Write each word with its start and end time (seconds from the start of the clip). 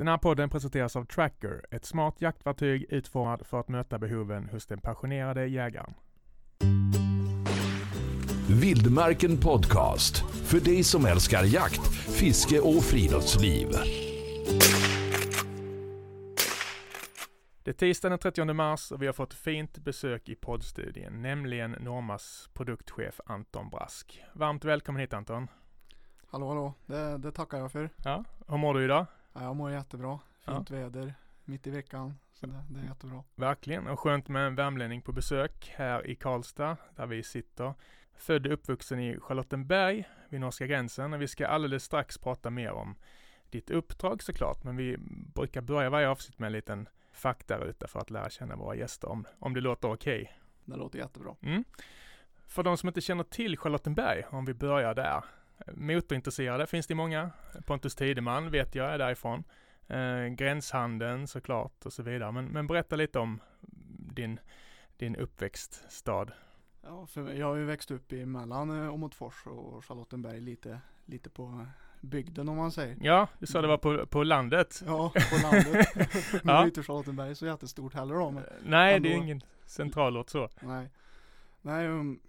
Den 0.00 0.08
här 0.08 0.18
podden 0.18 0.50
presenteras 0.50 0.96
av 0.96 1.04
Tracker, 1.04 1.64
ett 1.70 1.84
smart 1.84 2.14
jaktverktyg 2.18 2.86
utformat 2.88 3.46
för 3.46 3.60
att 3.60 3.68
möta 3.68 3.98
behoven 3.98 4.48
hos 4.48 4.66
den 4.66 4.80
passionerade 4.80 5.46
jägaren. 5.46 5.94
Vildmarken 8.60 9.40
Podcast. 9.40 10.16
För 10.46 10.60
dig 10.60 10.84
som 10.84 11.04
älskar 11.04 11.44
jakt, 11.44 11.86
fiske 12.18 12.60
och 12.60 12.84
friluftsliv. 12.84 13.68
Det 17.62 17.70
är 17.70 17.74
tisdagen 17.74 18.10
den 18.10 18.18
30 18.18 18.52
mars 18.52 18.92
och 18.92 19.02
vi 19.02 19.06
har 19.06 19.12
fått 19.12 19.34
fint 19.34 19.78
besök 19.78 20.28
i 20.28 20.34
poddstudien, 20.34 21.22
nämligen 21.22 21.70
Normas 21.70 22.50
produktchef 22.52 23.20
Anton 23.26 23.70
Brask. 23.70 24.24
Varmt 24.32 24.64
välkommen 24.64 25.00
hit 25.00 25.12
Anton. 25.12 25.48
Hallå 26.30 26.48
hallå, 26.48 26.74
det, 26.86 27.18
det 27.18 27.32
tackar 27.32 27.58
jag 27.58 27.72
för. 27.72 27.90
Ja, 28.04 28.24
hur 28.48 28.56
mår 28.56 28.74
du 28.74 28.84
idag? 28.84 29.06
Ja, 29.32 29.42
jag 29.42 29.56
mår 29.56 29.70
jättebra. 29.70 30.20
Fint 30.40 30.70
väder 30.70 31.14
mitt 31.44 31.66
i 31.66 31.70
veckan. 31.70 32.18
Så 32.32 32.46
det, 32.46 32.64
det 32.68 32.80
är 32.80 32.84
jättebra. 32.84 33.24
Verkligen, 33.34 33.86
och 33.86 34.00
skönt 34.00 34.28
med 34.28 34.46
en 34.46 34.54
värmlänning 34.54 35.02
på 35.02 35.12
besök 35.12 35.72
här 35.76 36.06
i 36.06 36.14
Karlstad, 36.14 36.76
där 36.96 37.06
vi 37.06 37.22
sitter. 37.22 37.74
Född 38.14 38.46
och 38.46 38.52
uppvuxen 38.52 39.00
i 39.00 39.20
Charlottenberg 39.20 40.08
vid 40.28 40.40
norska 40.40 40.66
gränsen 40.66 41.12
och 41.12 41.22
vi 41.22 41.28
ska 41.28 41.46
alldeles 41.46 41.84
strax 41.84 42.18
prata 42.18 42.50
mer 42.50 42.72
om 42.72 42.96
ditt 43.50 43.70
uppdrag 43.70 44.22
såklart, 44.22 44.64
men 44.64 44.76
vi 44.76 44.96
brukar 45.34 45.60
börja 45.60 45.90
varje 45.90 46.08
avsnitt 46.08 46.38
med 46.38 46.46
en 46.46 46.52
liten 46.52 46.88
faktaruta 47.12 47.88
för 47.88 48.00
att 48.00 48.10
lära 48.10 48.30
känna 48.30 48.56
våra 48.56 48.74
gäster 48.74 49.08
om, 49.08 49.26
om 49.38 49.54
det 49.54 49.60
låter 49.60 49.92
okej. 49.92 50.22
Okay. 50.22 50.34
Det 50.64 50.76
låter 50.76 50.98
jättebra. 50.98 51.36
Mm. 51.42 51.64
För 52.46 52.62
de 52.62 52.76
som 52.76 52.88
inte 52.88 53.00
känner 53.00 53.24
till 53.24 53.58
Charlottenberg, 53.58 54.24
om 54.30 54.44
vi 54.44 54.54
börjar 54.54 54.94
där. 54.94 55.24
Motorintresserade 55.66 56.66
finns 56.66 56.86
det 56.86 56.94
många. 56.94 57.30
Pontus 57.66 57.94
Tideman 57.94 58.50
vet 58.50 58.74
jag 58.74 58.94
är 58.94 58.98
därifrån. 58.98 59.44
Eh, 59.88 60.26
gränshandeln 60.26 61.26
såklart 61.26 61.86
och 61.86 61.92
så 61.92 62.02
vidare. 62.02 62.32
Men, 62.32 62.44
men 62.44 62.66
berätta 62.66 62.96
lite 62.96 63.18
om 63.18 63.40
din, 64.14 64.40
din 64.96 65.16
uppväxtstad. 65.16 66.26
Ja, 66.82 67.06
för 67.06 67.32
jag 67.32 67.46
har 67.46 67.56
ju 67.56 67.64
växt 67.64 67.90
upp 67.90 68.12
i 68.12 68.26
mellan 68.26 68.84
eh, 68.84 68.94
Åmotfors 68.94 69.46
och 69.46 69.84
Charlottenberg 69.84 70.40
lite, 70.40 70.80
lite 71.04 71.30
på 71.30 71.66
bygden 72.00 72.48
om 72.48 72.56
man 72.56 72.72
säger. 72.72 72.96
Ja, 73.00 73.28
du 73.38 73.46
sa 73.46 73.60
det 73.60 73.68
var 73.68 73.78
på, 73.78 74.06
på 74.06 74.22
landet. 74.22 74.82
Ja, 74.86 75.12
på 75.30 75.36
landet. 75.42 75.88
nu 76.44 76.52
är 76.52 76.64
inte 76.64 76.82
Charlottenberg 76.82 77.34
så 77.34 77.46
jättestort 77.46 77.94
heller 77.94 78.14
då. 78.14 78.30
Men 78.30 78.44
Nej, 78.64 78.94
ändå. 78.94 79.08
det 79.08 79.14
är 79.14 79.16
ingen 79.16 79.42
centralort 79.66 80.30
så. 80.30 80.48
Nej. 80.60 80.90
Nej, 81.62 81.88
um, 81.88 82.20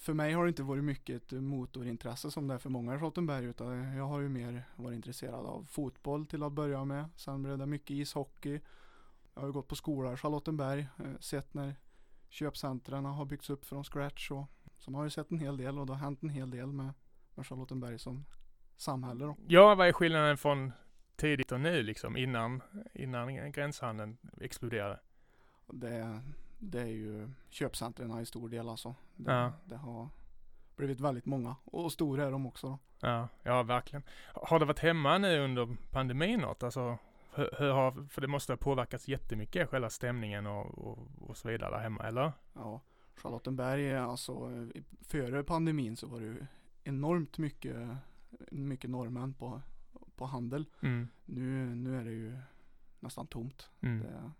för 0.00 0.14
mig 0.14 0.32
har 0.32 0.44
det 0.44 0.48
inte 0.48 0.62
varit 0.62 0.84
mycket 0.84 1.32
ett 1.32 1.42
motorintresse 1.42 2.30
som 2.30 2.48
det 2.48 2.54
är 2.54 2.58
för 2.58 2.70
många 2.70 2.94
i 2.94 2.98
Charlottenberg 2.98 3.44
utan 3.44 3.96
jag 3.96 4.04
har 4.04 4.20
ju 4.20 4.28
mer 4.28 4.64
varit 4.76 4.96
intresserad 4.96 5.46
av 5.46 5.66
fotboll 5.70 6.26
till 6.26 6.42
att 6.42 6.52
börja 6.52 6.84
med. 6.84 7.08
Sen 7.16 7.42
blev 7.42 7.58
det 7.58 7.66
mycket 7.66 7.90
ishockey. 7.90 8.60
Jag 9.34 9.40
har 9.40 9.46
ju 9.46 9.52
gått 9.52 9.68
på 9.68 9.76
skola 9.76 10.12
i 10.12 10.16
Charlottenberg, 10.16 10.80
eh, 10.98 11.18
sett 11.20 11.54
när 11.54 11.74
köpcentren 12.28 13.04
har 13.04 13.24
byggts 13.24 13.50
upp 13.50 13.64
från 13.64 13.84
scratch 13.84 14.30
och 14.30 14.46
så 14.78 14.90
man 14.90 14.98
har 14.98 15.04
ju 15.04 15.10
sett 15.10 15.30
en 15.30 15.38
hel 15.38 15.56
del 15.56 15.78
och 15.78 15.86
det 15.86 15.92
har 15.92 16.00
hänt 16.00 16.22
en 16.22 16.28
hel 16.28 16.50
del 16.50 16.72
med, 16.72 16.94
med 17.34 17.46
Charlottenberg 17.46 17.98
som 17.98 18.24
samhälle 18.76 19.24
då. 19.24 19.36
Ja, 19.46 19.74
vad 19.74 19.88
är 19.88 19.92
skillnaden 19.92 20.38
från 20.38 20.72
tidigt 21.16 21.52
och 21.52 21.60
nu 21.60 21.82
liksom 21.82 22.16
innan, 22.16 22.62
innan 22.94 23.52
gränshandeln 23.52 24.16
exploderade? 24.40 25.00
Det, 25.66 26.22
det 26.62 26.80
är 26.80 26.86
ju 26.86 27.30
köpcentren 27.48 28.20
i 28.20 28.26
stor 28.26 28.48
del 28.48 28.68
alltså. 28.68 28.94
Det, 29.16 29.32
ja. 29.32 29.52
det 29.64 29.76
har 29.76 30.08
blivit 30.76 31.00
väldigt 31.00 31.26
många 31.26 31.56
och 31.64 31.92
stora 31.92 32.24
är 32.26 32.30
de 32.30 32.46
också. 32.46 32.66
Då. 32.66 32.78
Ja, 33.00 33.28
ja 33.42 33.62
verkligen. 33.62 34.02
Har 34.34 34.58
det 34.58 34.64
varit 34.64 34.78
hemma 34.78 35.18
nu 35.18 35.38
under 35.38 35.76
pandemin 35.90 36.40
något? 36.40 36.62
Alltså, 36.62 36.98
hur, 37.34 37.50
hur 37.58 37.70
har, 37.70 38.08
för 38.08 38.20
det 38.20 38.26
måste 38.26 38.52
ha 38.52 38.56
påverkats 38.56 39.08
jättemycket, 39.08 39.68
själva 39.68 39.90
stämningen 39.90 40.46
och, 40.46 40.78
och, 40.78 41.08
och 41.20 41.36
så 41.36 41.48
vidare 41.48 41.70
där 41.70 41.82
hemma, 41.82 42.04
eller? 42.04 42.32
Ja, 42.52 42.80
Charlottenberg, 43.16 43.96
alltså 43.96 44.50
före 45.00 45.44
pandemin 45.44 45.96
så 45.96 46.06
var 46.06 46.20
det 46.20 46.26
ju 46.26 46.46
enormt 46.84 47.38
mycket, 47.38 47.88
mycket 48.50 48.90
norrmän 48.90 49.34
på, 49.34 49.60
på 50.16 50.26
handel. 50.26 50.66
Mm. 50.82 51.08
Nu, 51.24 51.74
nu 51.74 52.00
är 52.00 52.04
det 52.04 52.10
ju 52.10 52.38
nästan 53.00 53.26
tomt. 53.26 53.70
Mm. 53.80 54.00
Det 54.00 54.08
är 54.08 54.30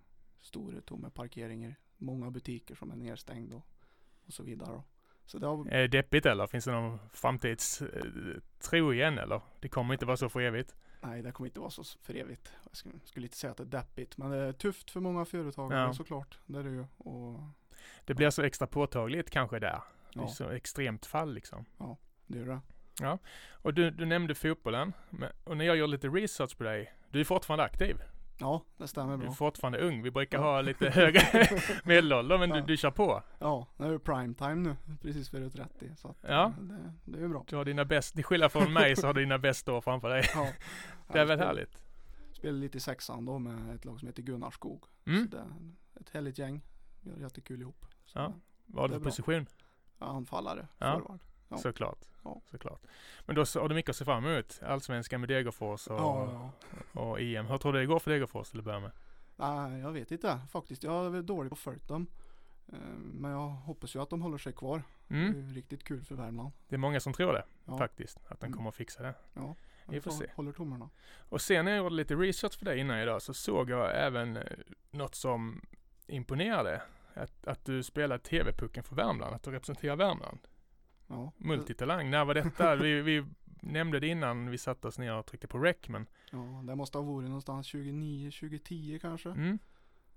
stora 0.41 0.81
tomma 0.81 1.10
parkeringar 1.10 1.77
många 2.03 2.31
butiker 2.31 2.75
som 2.75 2.91
är 2.91 2.97
nedstängda 2.97 3.57
och, 3.57 3.67
och 4.27 4.33
så 4.33 4.43
vidare. 4.43 4.83
Så 5.27 5.39
det 5.39 5.47
har... 5.47 5.69
Är 5.69 5.81
det 5.81 5.89
deppigt 5.89 6.27
eller? 6.27 6.47
Finns 6.47 6.65
det 6.65 6.73
någon 6.73 6.99
framtidstro 7.13 8.93
igen 8.93 9.19
eller? 9.19 9.41
Det 9.61 9.69
kommer 9.69 9.95
inte 9.95 10.07
vara 10.07 10.17
så 10.17 10.29
för 10.29 10.41
evigt? 10.41 10.75
Nej, 11.01 11.23
det 11.23 11.33
kommer 11.33 11.49
inte 11.49 11.61
vara 11.61 11.71
så 11.71 11.85
för 11.85 12.15
evigt. 12.15 12.53
Jag 12.65 12.77
skulle, 12.77 12.95
skulle 13.05 13.27
inte 13.27 13.37
säga 13.37 13.51
att 13.51 13.57
det 13.57 13.63
är 13.63 13.67
deppigt, 13.67 14.17
men 14.17 14.31
det 14.31 14.37
är 14.37 14.53
tufft 14.53 14.91
för 14.91 15.01
många 15.01 15.25
företagare 15.25 15.81
ja. 15.81 15.95
såklart. 15.95 16.39
Det 16.47 16.59
är 16.59 16.63
det 16.63 16.71
ju. 16.71 16.87
Och, 16.97 17.41
det 18.05 18.15
blir 18.15 18.27
ja. 18.27 18.31
så 18.31 18.43
extra 18.43 18.67
påtagligt 18.67 19.31
kanske 19.31 19.59
där. 19.59 19.83
Det 20.15 20.21
är 20.21 20.27
så 20.27 20.49
extremt 20.49 21.07
fall 21.07 21.34
liksom. 21.34 21.65
Ja, 21.79 21.97
det 22.27 22.39
gör 22.39 22.47
det. 22.47 22.61
Ja, 23.01 23.19
och 23.53 23.75
du, 23.75 23.91
du 23.91 24.05
nämnde 24.05 24.34
fotbollen. 24.34 24.93
Och 25.45 25.57
när 25.57 25.65
jag 25.65 25.77
gör 25.77 25.87
lite 25.87 26.09
research 26.09 26.57
på 26.57 26.65
dig, 26.65 26.93
du 27.11 27.21
är 27.21 27.25
fortfarande 27.25 27.65
aktiv. 27.65 27.97
Ja, 28.38 28.62
det 28.76 28.88
stämmer 28.88 29.16
bra. 29.16 29.26
Du 29.26 29.32
är 29.32 29.37
fortfarande 29.37 29.78
ung. 29.78 30.03
Vi 30.03 30.10
brukar 30.10 30.38
ja. 30.38 30.44
ha 30.44 30.60
lite 30.60 30.91
högre 30.94 31.20
medelålder, 31.84 32.38
men 32.38 32.50
ja. 32.50 32.56
du, 32.56 32.62
du 32.62 32.76
kör 32.76 32.91
på. 32.91 33.22
Ja, 33.38 33.66
det 33.76 33.84
är 33.84 33.98
prime 33.98 34.34
time 34.34 34.54
nu, 34.54 34.76
precis 35.00 35.31
före 35.31 35.50
30. 35.50 35.91
Så 35.97 36.09
att, 36.09 36.16
ja. 36.20 36.53
det, 36.60 36.92
det 37.04 37.25
är 37.25 37.28
bra. 37.28 37.44
Du 37.48 37.56
har 37.56 37.65
dina 37.65 37.84
bäst, 37.84 38.15
till 38.15 38.25
skillnad 38.25 38.53
från 38.53 38.72
mig 38.72 38.97
så 38.97 39.06
har 39.06 39.15
du 39.15 39.21
dina 39.21 39.38
bästa 39.38 39.72
år 39.72 39.81
framför 39.81 40.09
dig. 40.09 40.25
Ja. 40.34 40.48
det 41.12 41.19
är 41.19 41.25
väl 41.25 41.38
härligt. 41.38 41.82
Spelade 42.32 42.59
lite 42.59 42.78
i 42.78 42.81
sexan 42.81 43.25
då 43.25 43.38
med 43.38 43.75
ett 43.75 43.84
lag 43.84 43.98
som 43.98 44.09
heter 44.09 44.22
Gunnarskog. 44.22 44.84
Mm. 45.06 45.31
Så 45.31 45.37
det 45.37 45.44
ett 46.00 46.10
härligt 46.10 46.38
gäng. 46.38 46.60
Vi 47.00 47.10
har 47.10 47.19
jättekul 47.19 47.60
ihop. 47.60 47.87
Så 48.04 48.19
ja. 48.19 48.32
Vad 48.66 48.82
har 48.82 48.88
du 48.88 48.94
för 48.94 49.10
position? 49.10 49.47
Anfallare, 49.98 50.69
ja. 50.78 51.19
Ja. 51.48 51.59
Såklart. 51.59 51.98
Ja. 52.22 52.41
Såklart. 52.50 52.83
Men 53.27 53.37
då 53.37 53.41
har 53.41 53.69
du 53.69 53.75
mycket 53.75 53.91
att 53.91 53.97
se 53.97 54.05
fram 54.05 54.27
emot. 54.27 54.60
Allsvenskan 54.62 55.21
med 55.21 55.28
Degerfors 55.28 55.87
och, 55.87 55.99
ja, 55.99 56.53
ja. 56.94 57.00
och 57.00 57.21
EM. 57.21 57.47
Hur 57.47 57.59
tror 57.59 57.72
du 57.72 57.78
det 57.78 57.87
går 57.87 57.99
för 57.99 58.10
Degerfors 58.10 58.50
till 58.50 58.59
att 58.59 58.65
börja 58.65 58.81
med? 58.81 58.91
Nej, 59.37 59.81
jag 59.81 59.93
vet 59.93 60.10
inte 60.10 60.41
faktiskt. 60.50 60.83
Jag 60.83 61.16
är 61.16 61.22
dålig 61.22 61.50
på 61.50 61.55
att 61.55 61.59
följa 61.59 61.81
dem. 61.87 62.06
Eh, 62.69 62.78
men 62.97 63.31
jag 63.31 63.49
hoppas 63.49 63.94
ju 63.94 64.03
att 64.03 64.10
de 64.10 64.22
håller 64.22 64.38
sig 64.38 64.53
kvar. 64.53 64.83
Mm. 65.09 65.33
Det 65.33 65.38
är 65.38 65.55
riktigt 65.55 65.84
kul 65.84 66.05
för 66.05 66.15
Värmland. 66.15 66.53
Det 66.69 66.77
är 66.77 66.78
många 66.78 67.00
som 67.00 67.12
tror 67.12 67.33
det 67.33 67.44
faktiskt. 67.78 68.19
Att 68.28 68.41
de 68.41 68.47
mm. 68.47 68.56
kommer 68.56 68.69
att 68.69 68.75
fixa 68.75 69.03
det. 69.03 69.15
Ja, 69.34 69.56
vi 69.87 70.00
får 70.00 70.10
se. 70.10 70.27
Håller 70.34 70.53
tummarna. 70.53 70.91
Och 71.28 71.41
sen 71.41 71.65
när 71.65 71.72
jag 71.72 71.78
gjorde 71.78 71.94
lite 71.94 72.15
research 72.15 72.59
för 72.59 72.65
dig 72.65 72.78
innan 72.78 72.99
idag 72.99 73.22
så 73.22 73.34
såg 73.34 73.71
jag 73.71 74.04
även 74.06 74.37
eh, 74.37 74.43
något 74.91 75.15
som 75.15 75.62
imponerade. 76.06 76.83
Att, 77.15 77.47
att 77.47 77.65
du 77.65 77.83
spelar 77.83 78.19
TV-pucken 78.19 78.84
för 78.84 78.97
Värmland, 78.97 79.34
att 79.34 79.43
du 79.43 79.50
representerar 79.50 79.97
Värmland. 79.97 80.39
Ja. 81.07 81.33
Multitalang. 81.37 82.11
När 82.11 82.25
var 82.25 82.35
detta? 82.35 82.77
vi, 82.77 83.03
vi 83.03 83.25
nämnde 83.61 84.01
det 84.01 84.07
innan 84.07 84.51
vi 84.51 84.59
satte 84.59 84.89
oss 84.89 84.99
ner 84.99 85.15
och 85.15 85.27
tryckte 85.27 85.47
på 85.47 85.59
rec 85.59 85.77
men 85.89 86.07
Ja, 86.31 86.63
det 86.67 86.75
måste 86.75 86.99
ha 86.99 87.03
varit 87.03 87.29
någonstans 87.29 87.67
29, 87.67 88.31
2010 88.31 88.99
kanske. 89.03 89.29
Mm. 89.29 89.59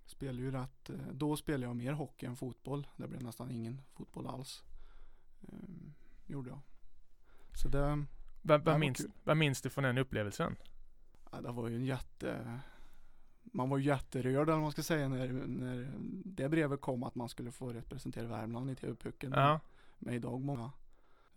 Spelade 0.05 0.41
ju 0.41 0.51
rätt. 0.51 0.89
Eh, 0.89 0.95
då 1.11 1.35
spelade 1.35 1.65
jag 1.65 1.75
mer 1.75 1.93
hockey 1.93 2.25
än 2.25 2.35
fotboll. 2.35 2.87
Det 2.97 3.07
blev 3.07 3.23
nästan 3.23 3.51
ingen 3.51 3.81
fotboll 3.93 4.27
alls. 4.27 4.63
Ehm, 5.41 5.93
gjorde 6.25 6.49
jag. 6.49 6.59
Så 7.53 7.69
det 7.69 8.05
vad, 8.41 8.61
vad, 8.61 8.79
minns, 8.79 9.05
vad 9.23 9.37
minns 9.37 9.61
du 9.61 9.69
från 9.69 9.83
den 9.83 9.97
upplevelsen? 9.97 10.55
Ja, 11.31 11.41
det 11.41 11.51
var 11.51 11.67
ju 11.67 11.75
en 11.75 11.85
jätte 11.85 12.59
man 13.43 13.69
var 13.69 13.77
jätterörd 13.77 14.49
eller 14.49 14.59
man 14.59 14.71
ska 14.71 14.83
säga 14.83 15.09
när, 15.09 15.27
när 15.47 15.91
det 16.25 16.49
brevet 16.49 16.81
kom 16.81 17.03
att 17.03 17.15
man 17.15 17.29
skulle 17.29 17.51
få 17.51 17.73
representera 17.73 18.27
Värmland 18.27 18.71
i 18.71 18.75
TV-pucken. 18.75 19.31
Ja. 19.31 19.59
Med 19.99 20.15
idag 20.15 20.41
många 20.41 20.71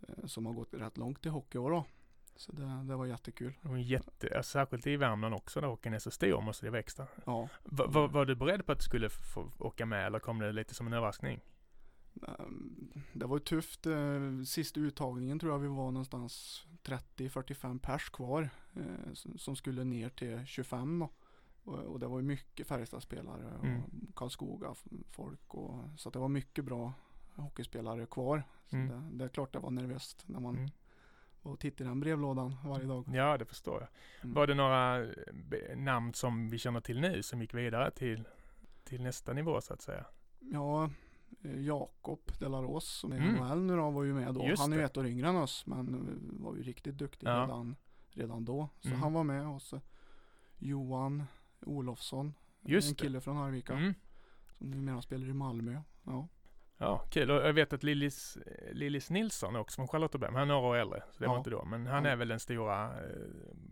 Eh, 0.07 0.25
som 0.25 0.45
har 0.45 0.53
gått 0.53 0.73
rätt 0.73 0.97
långt 0.97 1.25
i 1.25 1.29
hockey 1.29 1.57
då. 1.57 1.85
Så 2.35 2.51
det, 2.51 2.83
det 2.87 2.95
var 2.95 3.05
jättekul. 3.05 3.53
Det 3.61 3.69
var 3.69 3.77
jätte, 3.77 4.43
särskilt 4.43 4.87
i 4.87 4.97
Värmland 4.97 5.35
också 5.35 5.61
där 5.61 5.67
hockeyn 5.67 5.93
är 5.93 5.99
så 5.99 6.11
stor 6.11 6.41
måste 6.41 6.65
det 6.65 6.71
växa. 6.71 7.07
Ja. 7.25 7.49
Va, 7.63 7.87
va, 7.87 8.07
var 8.07 8.25
du 8.25 8.35
beredd 8.35 8.65
på 8.65 8.71
att 8.71 8.79
du 8.79 8.83
skulle 8.83 9.09
få 9.09 9.51
åka 9.59 9.85
med 9.85 10.05
eller 10.05 10.19
kom 10.19 10.39
det 10.39 10.51
lite 10.51 10.73
som 10.73 10.87
en 10.87 10.93
överraskning? 10.93 11.39
Ehm, 12.27 12.91
det 13.13 13.25
var 13.25 13.39
tufft. 13.39 13.85
Eh, 13.85 14.43
sista 14.45 14.79
uttagningen 14.79 15.39
tror 15.39 15.51
jag 15.51 15.59
vi 15.59 15.67
var 15.67 15.91
någonstans 15.91 16.65
30-45 16.83 17.79
pers 17.79 18.09
kvar 18.09 18.49
eh, 18.75 19.13
som 19.37 19.55
skulle 19.55 19.83
ner 19.83 20.09
till 20.09 20.45
25 20.45 20.99
då. 20.99 21.09
Och 21.63 21.99
det 21.99 22.07
var 22.07 22.21
mycket 22.21 22.67
Färjestadspelare 22.67 23.57
och 23.59 23.65
mm. 23.65 23.81
Karlskoga 24.15 24.73
folk 25.11 25.53
och 25.55 25.83
så 25.97 26.09
det 26.09 26.19
var 26.19 26.29
mycket 26.29 26.65
bra 26.65 26.93
hockeyspelare 27.41 28.05
kvar. 28.05 28.43
Så 28.65 28.75
mm. 28.75 28.87
det, 28.87 29.17
det, 29.17 29.23
är 29.25 29.29
klart 29.29 29.53
det 29.53 29.59
var 29.59 29.71
nervöst 29.71 30.23
när 30.25 30.39
man 30.39 30.57
mm. 30.57 30.69
och 31.41 31.59
tittade 31.59 31.83
i 31.83 31.87
den 31.87 31.99
brevlådan 31.99 32.55
varje 32.65 32.85
dag. 32.85 33.05
Ja, 33.13 33.37
det 33.37 33.45
förstår 33.45 33.81
jag. 33.81 33.89
Mm. 34.23 34.33
Var 34.33 34.47
det 34.47 34.53
några 34.53 35.03
eh, 35.03 35.77
namn 35.77 36.13
som 36.13 36.49
vi 36.49 36.57
känner 36.57 36.79
till 36.79 37.01
nu 37.01 37.23
som 37.23 37.41
gick 37.41 37.53
vidare 37.53 37.91
till, 37.91 38.23
till 38.83 39.01
nästa 39.03 39.33
nivå 39.33 39.61
så 39.61 39.73
att 39.73 39.81
säga? 39.81 40.05
Ja, 40.39 40.89
eh, 41.43 41.61
Jakob 41.61 42.19
Delaros 42.39 42.85
som 42.85 43.11
är 43.11 43.15
i 43.15 43.19
mm. 43.19 43.67
Nu 43.67 43.75
då 43.75 43.89
var 43.89 44.03
ju 44.03 44.13
med 44.13 44.33
då. 44.33 44.47
Just 44.47 44.61
han 44.61 44.73
är 44.73 44.77
ju 44.77 44.83
ett 44.83 44.97
år 44.97 45.07
yngre 45.07 45.27
än 45.27 45.35
oss 45.35 45.65
men 45.65 46.17
var 46.39 46.55
ju 46.55 46.63
riktigt 46.63 46.97
duktig 46.97 47.27
ja. 47.27 47.43
redan, 47.43 47.75
redan 48.11 48.45
då. 48.45 48.69
Så 48.79 48.87
mm. 48.87 48.99
han 49.01 49.13
var 49.13 49.23
med 49.23 49.47
och 49.47 49.61
så 49.61 49.81
Johan 50.57 51.23
Olofsson. 51.61 52.33
Just 52.61 52.87
en 52.87 52.93
det. 52.93 53.01
kille 53.01 53.21
från 53.21 53.37
Arvika. 53.37 53.73
Mm. 53.73 53.93
Som 54.57 54.71
numera 54.71 55.01
spelar 55.01 55.29
i 55.29 55.33
Malmö. 55.33 55.81
Ja. 56.03 56.27
Ja, 56.81 57.01
kul. 57.09 57.31
Och 57.31 57.37
jag 57.47 57.53
vet 57.53 57.73
att 57.73 57.83
Lillis, 57.83 58.37
Lillis 58.71 59.09
Nilsson 59.09 59.55
också 59.55 59.75
från 59.75 59.87
Charlottenberg, 59.87 60.31
han 60.33 60.41
är 60.41 60.45
några 60.45 60.67
år 60.67 60.75
äldre. 60.75 61.03
Så 61.11 61.19
det 61.23 61.27
var 61.27 61.33
Ja. 61.35 61.37
inte 61.37 61.49
då. 61.49 61.65
Men 61.65 61.87
han 61.87 62.05
Ja. 62.05 62.11
är 62.11 62.15
väl 62.15 62.27
den 62.27 62.39
stora 62.39 62.85
eh, 62.85 63.09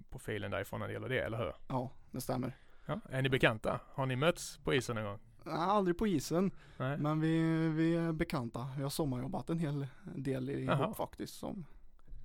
profilen 0.10 0.52
därifrån 0.52 0.80
när 0.80 0.88
det 0.88 0.94
gäller 0.94 1.10
det, 1.10 1.20
eller 1.20 1.38
hur? 1.38 1.54
ja, 1.68 1.92
det 2.12 2.22
stämmer. 2.22 2.58
Ja. 2.86 3.00
Är 3.10 3.22
ni 3.22 3.30
bekanta? 3.30 3.80
Har 3.94 4.06
ni 4.06 4.16
mötts 4.16 4.58
på 4.58 4.74
isen 4.74 4.96
någon 4.96 5.06
gång? 5.06 5.20
Nej, 5.44 5.56
aldrig 5.56 5.98
på 5.98 6.08
isen. 6.08 6.52
Nej? 6.78 6.98
Men 6.98 7.20
vi, 7.20 7.42
vi 7.70 7.96
är 7.96 8.12
bekanta. 8.12 8.70
Vi 8.78 8.84
har 8.84 8.90
sommarjobbat 8.90 9.50
en 9.50 9.60
hel 9.60 9.88
del 10.16 10.50
ihop 10.50 10.98
faktiskt 10.98 11.34
som 11.36 11.66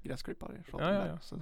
gräsklippare 0.02 0.52
i 0.52 0.56
ja, 0.56 0.62
Charlottenberg. 0.79 1.08
ja. 1.08 1.19
Så 1.20 1.37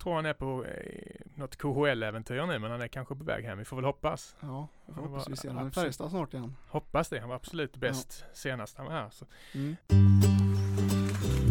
tror 0.00 0.14
han 0.14 0.26
är 0.26 0.32
på 0.32 0.64
eh, 0.64 1.20
något 1.34 1.56
KHL-äventyr 1.58 2.46
nu, 2.46 2.58
men 2.58 2.70
han 2.70 2.80
är 2.80 2.88
kanske 2.88 3.14
på 3.14 3.24
väg 3.24 3.44
hem. 3.44 3.58
Vi 3.58 3.64
får 3.64 3.76
väl 3.76 3.84
hoppas. 3.84 4.36
ja, 4.40 4.68
jag 4.86 4.94
hoppas 4.94 5.10
var 5.10 5.30
vi 5.30 5.36
ser 5.36 5.48
honom 5.48 5.68
i 5.68 5.70
Färjestad 5.70 6.10
snart 6.10 6.34
igen. 6.34 6.56
Hoppas 6.68 7.08
det. 7.08 7.20
Han 7.20 7.28
var 7.28 7.36
absolut 7.36 7.76
bäst 7.76 8.24
senast 8.32 8.76
han 8.76 8.86
var 8.86 8.92
här. 8.92 9.10
Så. 9.10 9.26
Mm. 9.54 9.76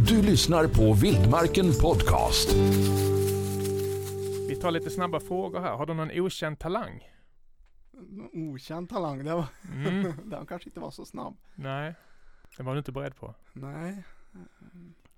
Du 0.08 0.22
lyssnar 0.22 0.68
på 0.68 0.94
Vildmarken 0.94 1.66
Podcast. 1.82 2.54
Vi 4.50 4.56
tar 4.62 4.72
lite 4.72 4.90
snabba 4.90 5.20
frågor 5.20 5.60
här. 5.60 5.76
Har 5.76 5.86
du 5.86 5.94
någon 5.94 6.12
okänd 6.20 6.60
talang? 6.60 7.10
En 7.94 8.30
Okänd 8.34 8.90
talang, 8.90 9.26
det 9.26 9.34
var, 9.34 9.46
Mm. 9.76 10.14
den 10.30 10.46
kanske 10.46 10.70
inte 10.70 10.80
var 10.80 10.92
så 10.92 11.06
snabb. 11.06 11.38
Nej, 11.56 11.96
det 12.58 12.64
var 12.64 12.74
du 12.74 12.78
inte 12.78 12.92
beredd 12.92 13.16
på. 13.16 13.36
Nej. 13.54 14.04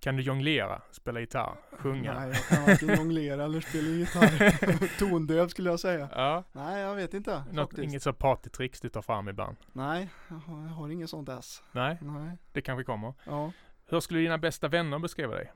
Kan 0.03 0.15
du 0.15 0.23
jonglera, 0.23 0.81
spela 0.91 1.19
gitarr, 1.19 1.55
sjunga? 1.71 2.13
Nej, 2.19 2.27
jag 2.29 2.47
kan 2.47 2.65
varken 2.65 2.95
jonglera 2.97 3.43
eller 3.45 3.61
spela 3.61 3.87
gitarr. 3.87 4.99
Tondöv 4.99 5.47
skulle 5.47 5.69
jag 5.69 5.79
säga. 5.79 6.09
Ja, 6.11 6.43
Nej, 6.51 6.81
jag 6.81 6.95
vet 6.95 7.13
inte 7.13 7.43
något, 7.51 7.69
faktiskt. 7.69 7.83
inget 7.83 8.03
så 8.03 8.13
partytricks 8.13 8.81
du 8.81 8.89
tar 8.89 9.01
fram 9.01 9.29
ibland? 9.29 9.57
Nej, 9.73 10.09
jag 10.29 10.35
har, 10.35 10.61
jag 10.63 10.69
har 10.69 10.89
inget 10.89 11.09
sånt 11.09 11.29
ess. 11.29 11.63
Nej, 11.71 11.97
Nej, 12.01 12.37
det 12.51 12.61
kanske 12.61 12.83
kommer. 12.83 13.13
ja. 13.25 13.51
Hur 13.85 13.99
skulle 13.99 14.19
dina 14.19 14.37
bästa 14.37 14.67
vänner 14.67 14.99
beskriva 14.99 15.35
dig? 15.35 15.51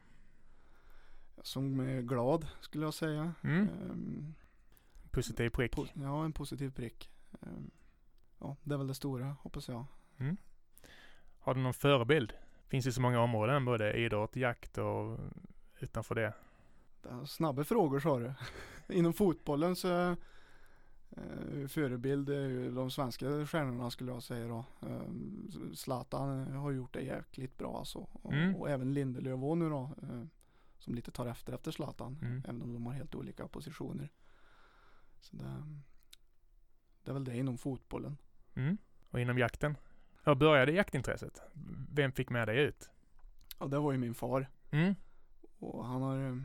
Som 1.41 1.79
är 1.79 2.01
glad 2.01 2.47
skulle 2.61 2.83
jag 2.85 2.93
säga. 2.93 3.33
Mm? 3.43 3.59
Ehm, 3.69 4.33
Positiv 5.11 5.49
prick. 5.49 5.75
po- 5.75 5.87
ja, 5.93 6.25
en 6.25 6.33
positiv 6.33 6.71
prick. 6.71 7.11
Ehm, 7.41 7.71
ja, 8.39 8.55
det 8.63 8.73
är 8.73 8.77
väl 8.77 8.87
det 8.87 8.93
stora 8.95 9.35
hoppas 9.41 9.67
jag. 9.67 9.85
Mm. 10.17 10.37
Har 11.39 11.53
du 11.53 11.59
någon 11.61 11.73
förebild? 11.73 12.33
Finns 12.67 12.85
i 12.87 12.91
så 12.91 13.01
många 13.01 13.19
områden, 13.21 13.65
både 13.65 13.93
idrott, 13.93 14.35
jakt 14.35 14.77
och 14.77 15.19
utanför 15.79 16.15
det. 16.15 16.33
Snabba 17.27 17.63
frågor 17.63 17.99
sa 17.99 18.19
du. 18.19 18.33
Inom 18.95 19.13
fotbollen 19.13 19.75
så 19.75 20.09
eh, 21.09 21.67
förebild 21.67 22.29
är 22.29 22.47
ju 22.49 22.71
de 22.71 22.91
svenska 22.91 23.45
stjärnorna 23.45 23.91
skulle 23.91 24.11
jag 24.11 24.23
säga 24.23 24.47
då. 24.47 24.65
Eh, 24.81 25.01
Zlatan 25.73 26.51
har 26.55 26.71
gjort 26.71 26.93
det 26.93 27.01
jäkligt 27.01 27.57
bra 27.57 27.77
alltså. 27.77 27.99
Och, 28.11 28.33
Mm. 28.33 28.55
och 28.55 28.69
även 28.69 28.93
Lindelöf 28.93 29.43
och 29.43 29.57
nu 29.57 29.69
då. 29.69 29.89
Eh, 30.01 30.23
som 30.79 30.95
lite 30.95 31.11
tar 31.11 31.25
efter 31.25 31.53
efter 31.53 31.71
Zlatan. 31.71 32.17
Mm. 32.21 32.41
Även 32.45 32.61
om 32.61 32.73
de 32.73 32.85
har 32.85 32.93
helt 32.93 33.15
olika 33.15 33.47
positioner. 33.47 34.09
Så 35.21 35.35
det, 35.35 35.63
det 37.03 37.11
är 37.11 37.13
väl 37.13 37.23
det 37.23 37.37
inom 37.37 37.57
fotbollen. 37.57 38.17
Mm? 38.55 38.77
Och 39.09 39.19
inom 39.19 39.37
jakten? 39.37 39.77
Hur 40.25 40.35
började 40.35 40.71
jaktintresset? 40.71 41.41
Vem 41.93 42.11
fick 42.11 42.29
med 42.29 42.47
dig 42.47 42.59
ut? 42.63 42.89
Ja 43.59 43.67
det 43.67 43.79
var 43.79 43.91
ju 43.91 43.97
min 43.97 44.13
far. 44.15 44.49
Mm? 44.71 44.95
Och 45.59 45.85
han 45.85 46.01
har 46.01 46.27
eh, 46.29 46.37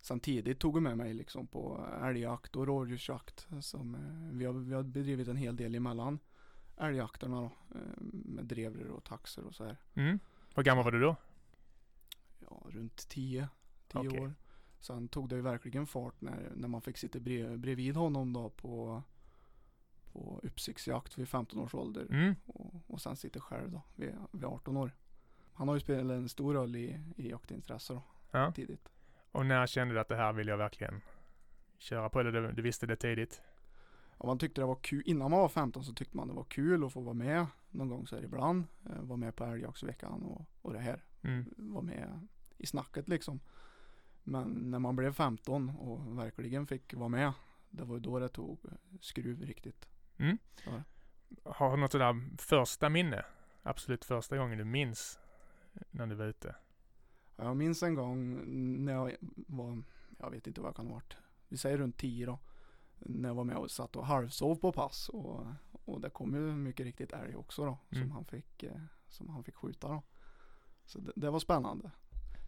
sen 0.00 0.20
tidigt 0.20 0.60
tagit 0.60 0.82
med 0.82 0.96
mig 0.98 1.14
liksom 1.14 1.46
på 1.46 1.86
älgjakt 2.02 2.56
och 2.56 2.66
rådjursjakt. 2.66 3.46
Som, 3.60 3.94
eh, 3.94 4.36
vi, 4.38 4.44
har, 4.44 4.52
vi 4.52 4.74
har 4.74 4.82
bedrivit 4.82 5.28
en 5.28 5.36
hel 5.36 5.56
del 5.56 5.74
emellan 5.74 6.18
älgjakterna 6.76 7.40
då. 7.40 7.44
eh, 7.78 7.80
Med 8.12 8.44
drevrar 8.44 8.88
och 8.88 9.04
taxer 9.04 9.44
och 9.44 9.54
så 9.54 9.64
här. 9.64 9.76
Mm? 9.94 10.18
Hur 10.54 10.62
gammal 10.62 10.84
var 10.84 10.92
du 10.92 11.00
då? 11.00 11.16
Ja, 12.40 12.62
runt 12.68 13.08
10, 13.08 13.48
10 13.88 14.00
Okej. 14.08 14.20
år. 14.20 14.34
Sen 14.80 15.08
tog 15.08 15.28
det 15.28 15.34
ju 15.36 15.42
verkligen 15.42 15.86
fart 15.86 16.20
när, 16.20 16.52
när 16.54 16.68
man 16.68 16.80
fick 16.82 16.96
sitta 16.98 17.20
brev, 17.20 17.58
bredvid 17.58 17.96
honom 17.96 18.32
då 18.32 18.50
på, 18.50 19.02
på 20.14 20.40
uppsiktsjakt 20.42 21.18
vid 21.18 21.28
15 21.28 21.58
års 21.58 21.74
ålder. 21.74 22.06
Mm? 22.10 22.34
Och, 22.46 22.74
och 22.86 23.00
sen 23.00 23.16
sitter 23.16 23.40
själv 23.40 23.70
då 23.70 23.82
vid, 23.96 24.14
vid 24.32 24.44
18 24.44 24.76
år. 24.76 24.90
Han 25.52 25.68
har 25.68 25.74
ju 25.74 25.80
spelat 25.80 26.16
en 26.16 26.28
stor 26.28 26.54
roll 26.54 26.76
i, 26.76 27.00
i 27.16 27.30
jaktintresse 27.30 27.92
då, 27.94 28.02
Ja. 28.30 28.52
tidigt. 28.52 28.88
Och 29.32 29.46
när 29.46 29.66
kände 29.66 29.94
du 29.94 30.00
att 30.00 30.08
det 30.08 30.16
här 30.16 30.32
vill 30.32 30.48
jag 30.48 30.56
verkligen 30.56 31.00
köra 31.78 32.08
på? 32.08 32.20
Eller 32.20 32.32
du, 32.32 32.52
du 32.52 32.62
visste 32.62 32.86
det 32.86 32.96
tidigt? 32.96 33.42
Ja, 34.18 34.26
man 34.26 34.38
tyckte 34.38 34.60
det 34.60 34.66
var 34.66 34.74
kul, 34.82 35.02
innan 35.06 35.30
man 35.30 35.40
var 35.40 35.48
15 35.48 35.84
så 35.84 35.92
tyckte 35.92 36.16
man 36.16 36.28
det 36.28 36.34
var 36.34 36.44
kul 36.44 36.84
att 36.84 36.92
få 36.92 37.00
vara 37.00 37.14
med 37.14 37.46
någon 37.70 37.88
gång 37.88 38.06
så 38.06 38.16
här 38.16 38.22
ibland. 38.22 38.64
Eh, 38.86 39.02
vara 39.02 39.16
med 39.16 39.36
på 39.36 39.44
älgjaktsveckan 39.44 40.22
och, 40.22 40.46
och 40.62 40.72
det 40.72 40.78
här. 40.78 41.02
Mm. 41.22 41.54
Vara 41.56 41.82
med 41.82 42.28
i 42.58 42.66
snacket 42.66 43.08
liksom. 43.08 43.40
Men 44.22 44.48
när 44.70 44.78
man 44.78 44.96
blev 44.96 45.12
15 45.12 45.70
och 45.70 46.18
verkligen 46.18 46.66
fick 46.66 46.94
vara 46.94 47.08
med. 47.08 47.32
Det 47.70 47.84
var 47.84 47.94
ju 47.94 48.00
då 48.00 48.18
det 48.18 48.28
tog 48.28 48.58
skruv 49.00 49.42
riktigt. 49.42 49.88
Mm? 50.18 50.38
Ja. 50.64 50.82
Har 51.44 51.70
du 51.70 51.76
något 51.76 51.92
sådär 51.92 52.22
första 52.38 52.88
minne? 52.88 53.24
Absolut 53.62 54.04
första 54.04 54.36
gången 54.36 54.58
du 54.58 54.64
minns 54.64 55.18
när 55.90 56.06
du 56.06 56.14
var 56.14 56.26
ute? 56.26 56.56
Ja, 57.36 57.44
Jag 57.44 57.56
minns 57.56 57.82
en 57.82 57.94
gång 57.94 58.40
när 58.84 58.92
jag 58.92 59.16
var, 59.46 59.82
jag 60.18 60.30
vet 60.30 60.46
inte 60.46 60.60
vad 60.60 60.68
jag 60.68 60.76
kan 60.76 60.86
ha 60.86 60.94
varit. 60.94 61.16
Vi 61.48 61.56
säger 61.56 61.78
runt 61.78 61.96
10 61.96 62.26
då. 62.26 62.38
När 62.98 63.28
jag 63.28 63.34
var 63.34 63.44
med 63.44 63.56
och 63.56 63.70
satt 63.70 63.96
och 63.96 64.06
halvsov 64.06 64.56
på 64.56 64.72
pass. 64.72 65.08
Och, 65.08 65.46
och 65.84 66.00
det 66.00 66.10
kom 66.10 66.34
ju 66.34 66.40
mycket 66.40 66.86
riktigt 66.86 67.12
älg 67.12 67.36
också 67.36 67.64
då. 67.64 67.78
Mm. 67.90 68.04
Som, 68.04 68.10
han 68.10 68.24
fick, 68.24 68.62
eh, 68.62 68.80
som 69.08 69.28
han 69.28 69.44
fick 69.44 69.54
skjuta 69.54 69.88
då. 69.88 70.02
Så 70.84 70.98
det, 70.98 71.12
det 71.16 71.30
var 71.30 71.38
spännande. 71.38 71.90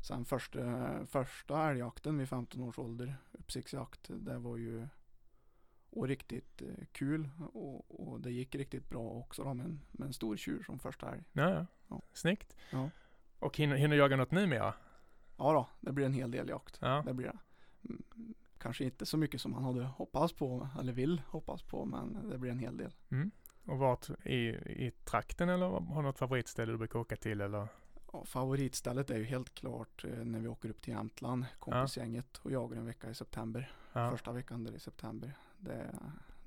Sen 0.09 0.25
första, 0.25 1.07
första 1.07 1.71
älgjakten 1.71 2.19
vid 2.19 2.29
15 2.29 2.61
års 2.61 2.79
ålder, 2.79 3.17
uppsiktsjakt, 3.33 4.07
det 4.09 4.39
var 4.39 4.57
ju 4.57 4.89
och 5.97 6.09
riktigt 6.09 6.63
eh, 6.63 6.69
kul 6.93 7.29
och, 7.53 8.01
och 8.01 8.21
det 8.21 8.31
gick 8.31 8.55
riktigt 8.55 8.89
bra 8.89 9.11
också 9.11 9.45
då 9.45 9.55
med 9.55 9.67
en, 9.67 9.81
med 9.93 10.07
en 10.07 10.13
stor 10.13 10.37
tjur 10.37 10.63
som 10.63 10.79
första 10.79 11.13
älg. 11.13 11.25
Ja, 11.33 11.51
ja. 11.51 11.67
Ja. 11.89 12.03
Snyggt. 12.13 12.57
Ja. 12.71 12.91
Och 13.39 13.57
hinner, 13.57 13.77
hinner 13.77 13.97
jaga 13.97 14.17
något 14.17 14.31
numera? 14.31 14.75
Ja 15.37 15.53
då, 15.53 15.69
det 15.81 15.93
blir 15.93 16.07
en 16.07 16.13
hel 16.13 16.31
del 16.31 16.49
jakt. 16.49 16.79
Ja. 16.81 17.03
Det 17.07 17.15
blir 17.15 17.27
det. 17.27 17.39
Mm, 17.89 18.35
Kanske 18.59 18.85
inte 18.85 19.07
så 19.07 19.17
mycket 19.17 19.41
som 19.41 19.51
man 19.53 19.65
hade 19.65 19.85
hoppats 19.85 20.33
på 20.33 20.69
eller 20.81 20.93
vill 20.93 21.23
hoppas 21.29 21.63
på 21.63 21.85
men 21.85 22.31
det 22.31 22.39
blir 22.39 22.51
en 22.51 22.59
hel 22.59 22.77
del. 22.77 22.95
Mm. 23.11 23.31
Och 23.65 23.79
vart 23.79 24.11
i, 24.27 24.39
i 24.87 24.93
trakten 25.05 25.49
eller 25.49 25.67
har 25.67 25.97
du 25.97 26.03
något 26.03 26.19
favoritställe 26.19 26.73
du 26.73 26.79
brukar 26.79 26.99
åka 26.99 27.17
till 27.17 27.41
eller? 27.41 27.69
Ja, 28.13 28.25
favoritstället 28.25 29.11
är 29.11 29.17
ju 29.19 29.25
helt 29.25 29.55
klart 29.55 30.05
eh, 30.05 30.25
när 30.25 30.41
vi 30.41 30.49
åker 30.49 30.71
upp 30.71 30.83
till 30.83 30.93
Jämtland, 30.93 31.45
kompisgänget 31.59 32.39
och 32.39 32.51
jagar 32.51 32.77
en 32.77 32.87
vecka 32.87 33.11
i 33.11 33.15
september. 33.15 33.73
Ja, 33.93 34.11
Första 34.11 34.33
veckan 34.33 34.65
där 34.65 34.73
i 34.73 34.79
september. 34.79 35.33
Det 35.67 35.99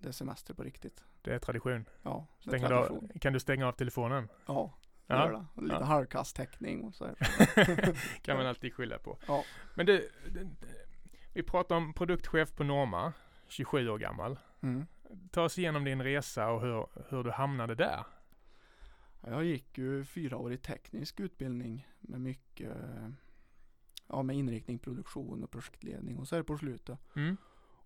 det 0.02 0.08
är 0.08 0.12
semester 0.12 0.54
på 0.54 0.64
riktigt. 0.64 1.04
det 1.22 1.34
är 1.34 1.40
tradition. 1.40 1.86
Ja, 2.04 2.28
det 2.44 2.56
är 2.56 2.60
tradition. 2.60 3.10
du, 3.14 3.20
kan 3.20 3.34
du 3.34 3.40
stänga 3.40 3.68
av 3.68 3.72
telefonen? 3.72 4.30
Ja, 4.46 4.74
det 5.08 5.14
Ja. 5.14 5.26
gör 5.26 5.32
det. 5.56 5.62
Lite 5.62 5.76
Ja. 5.76 5.84
halvkass 5.84 6.34
täckning 6.34 6.84
och 6.84 6.96
så 6.96 7.06
kan 8.22 8.38
man 8.38 8.46
alltid 8.48 8.74
skylla 8.74 8.98
på. 8.98 9.18
Ja. 9.28 9.44
Men 9.76 9.86
du, 9.86 10.10
vi 11.34 11.44
pratar 11.44 11.76
om 11.76 11.94
produktchef 11.94 12.56
på 12.56 12.64
Norma, 12.64 13.14
27 13.48 13.90
år 13.90 13.98
gammal. 13.98 14.40
Mm. 14.62 14.86
Ta 15.32 15.44
oss 15.44 15.58
igenom 15.58 15.84
din 15.84 16.04
resa 16.04 16.50
och 16.50 16.62
hur, 16.62 16.88
hur 17.10 17.24
du 17.24 17.32
hamnade 17.32 17.76
där. 17.76 18.04
Ja, 19.22 19.30
Jag 19.30 19.44
gick 19.46 19.78
ju 19.78 20.06
fyraårig 20.06 20.62
teknisk 20.62 21.20
utbildning 21.20 21.88
med 22.00 22.22
mycket 22.22 22.78
Ja 24.08 24.24
med 24.24 24.36
inriktning 24.36 24.80
produktion 24.80 25.44
och 25.44 25.52
projektledning 25.52 26.18
och 26.18 26.28
så 26.28 26.36
här 26.36 26.44
på 26.44 26.58
slutet. 26.58 27.00
Mm. 27.16 27.38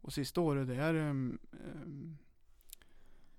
Och 0.04 0.14
sista 0.14 0.42
året 0.42 0.68
där 0.68 0.94
ehm, 0.94 1.40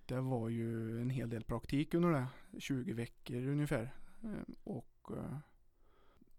Det 0.06 0.20
var 0.20 0.48
ju 0.48 1.00
en 1.00 1.10
hel 1.10 1.28
del 1.30 1.44
praktik 1.44 1.94
under 1.94 2.10
det. 2.10 2.26
20 2.60 2.92
veckor 2.92 3.46
ungefär. 3.46 3.94
Ehm, 4.22 4.54
Och 4.64 5.10
eh, 5.16 5.36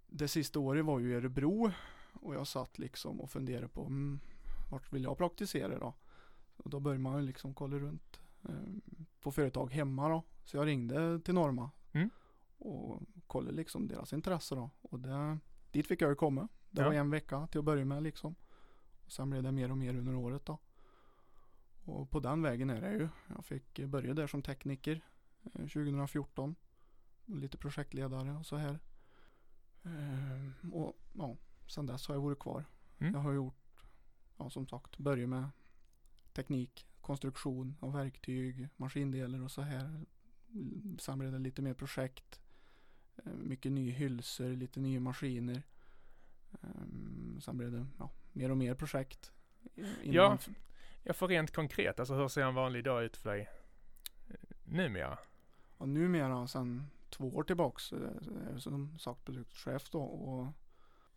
Det 0.07 0.27
sista 0.27 0.59
året 0.59 0.85
var 0.85 0.99
ju 0.99 1.11
i 1.11 1.15
Örebro. 1.15 1.71
Och 2.13 2.35
jag 2.35 2.47
satt 2.47 2.79
liksom 2.79 3.21
och 3.21 3.29
funderade 3.29 3.67
på 3.67 3.85
mm, 3.85 4.19
vart 4.71 4.93
vill 4.93 5.03
jag 5.03 5.17
praktisera 5.17 5.79
då? 5.79 5.93
Och 6.57 6.69
då 6.69 6.79
började 6.79 7.01
man 7.03 7.25
liksom 7.25 7.53
kolla 7.53 7.77
runt 7.77 8.19
på 9.21 9.31
företag 9.31 9.71
hemma 9.71 10.09
då. 10.09 10.23
Så 10.43 10.57
jag 10.57 10.65
ringde 10.67 11.19
till 11.19 11.33
Norma. 11.33 11.71
Mm. 11.91 12.09
Och 12.57 13.01
kollade 13.27 13.55
liksom 13.57 13.87
deras 13.87 14.13
intresse 14.13 14.55
då. 14.55 14.69
Och 14.81 14.99
det, 14.99 15.37
dit 15.71 15.87
fick 15.87 16.01
jag 16.01 16.09
ju 16.09 16.15
komma. 16.15 16.47
Det 16.69 16.81
Ja. 16.81 16.87
var 16.87 16.93
en 16.93 17.09
vecka 17.09 17.47
till 17.47 17.59
att 17.59 17.65
börja 17.65 17.85
med 17.85 18.03
liksom. 18.03 18.35
Och 19.05 19.11
sen 19.11 19.29
blev 19.29 19.43
det 19.43 19.51
mer 19.51 19.71
och 19.71 19.77
mer 19.77 19.95
under 19.95 20.15
året 20.15 20.45
då. 20.45 20.59
Och 21.85 22.09
på 22.09 22.19
den 22.19 22.41
vägen 22.41 22.69
är 22.69 22.81
det 22.81 22.91
ju. 22.91 23.09
Jag 23.27 23.45
fick 23.45 23.79
börja 23.79 24.13
där 24.13 24.27
som 24.27 24.41
tekniker 24.41 25.01
eh, 25.43 25.51
2014. 25.51 26.55
Och 27.25 27.35
lite 27.35 27.57
projektledare 27.57 28.31
och 28.31 28.45
så 28.45 28.55
här. 28.55 28.79
Ehm, 29.83 30.53
och 30.73 30.99
ja, 31.13 31.37
sen 31.67 31.85
dess 31.85 32.07
har 32.07 32.15
jag 32.15 32.21
varit 32.21 32.39
kvar. 32.39 32.65
Mm. 32.99 33.13
Jag 33.13 33.19
har 33.19 33.33
gjort, 33.33 33.83
ja 34.37 34.49
som 34.49 34.67
sagt, 34.67 34.97
börjat 34.97 35.29
med 35.29 35.49
teknik, 36.33 36.87
konstruktion 37.01 37.75
av 37.79 37.93
verktyg, 37.93 38.69
maskindelar 38.77 39.43
och 39.43 39.51
så 39.51 39.61
här. 39.61 40.05
Sen 40.99 41.19
blev 41.19 41.31
det 41.31 41.39
lite 41.39 41.61
mer 41.61 41.73
projekt. 41.73 42.41
Eh, 43.15 43.33
mycket 43.33 43.71
nya 43.71 43.93
hylsor, 43.93 44.49
lite 44.49 44.79
nya 44.79 44.99
maskiner. 44.99 45.63
Ehm, 46.61 47.39
Sen 47.41 47.57
blev 47.57 47.71
det 47.71 47.85
ja, 47.99 48.11
mer 48.35 48.51
och 48.51 48.57
mer 48.57 48.73
projekt. 48.75 49.31
Ja. 50.03 50.29
man- 50.29 50.55
Ja, 51.07 51.13
för 51.13 51.27
rent 51.27 51.51
konkret, 51.51 51.99
alltså 51.99 52.13
hur 52.15 52.27
ser 52.27 52.41
en 52.41 52.55
vanlig 52.55 52.83
dag 52.83 53.03
ut 53.03 53.17
för 53.17 53.29
dig 53.29 53.49
eh, 54.29 54.35
numera? 54.63 55.17
Och 55.77 55.89
numera 55.89 56.47
sen 56.47 56.83
två 57.09 57.29
år 57.35 57.43
tillbaks 57.43 57.91
är 57.93 58.11
jag 58.51 58.61
som 58.61 58.99
sagt 58.99 59.25
produktchef 59.25 59.89
då 59.89 60.01
och 60.03 60.47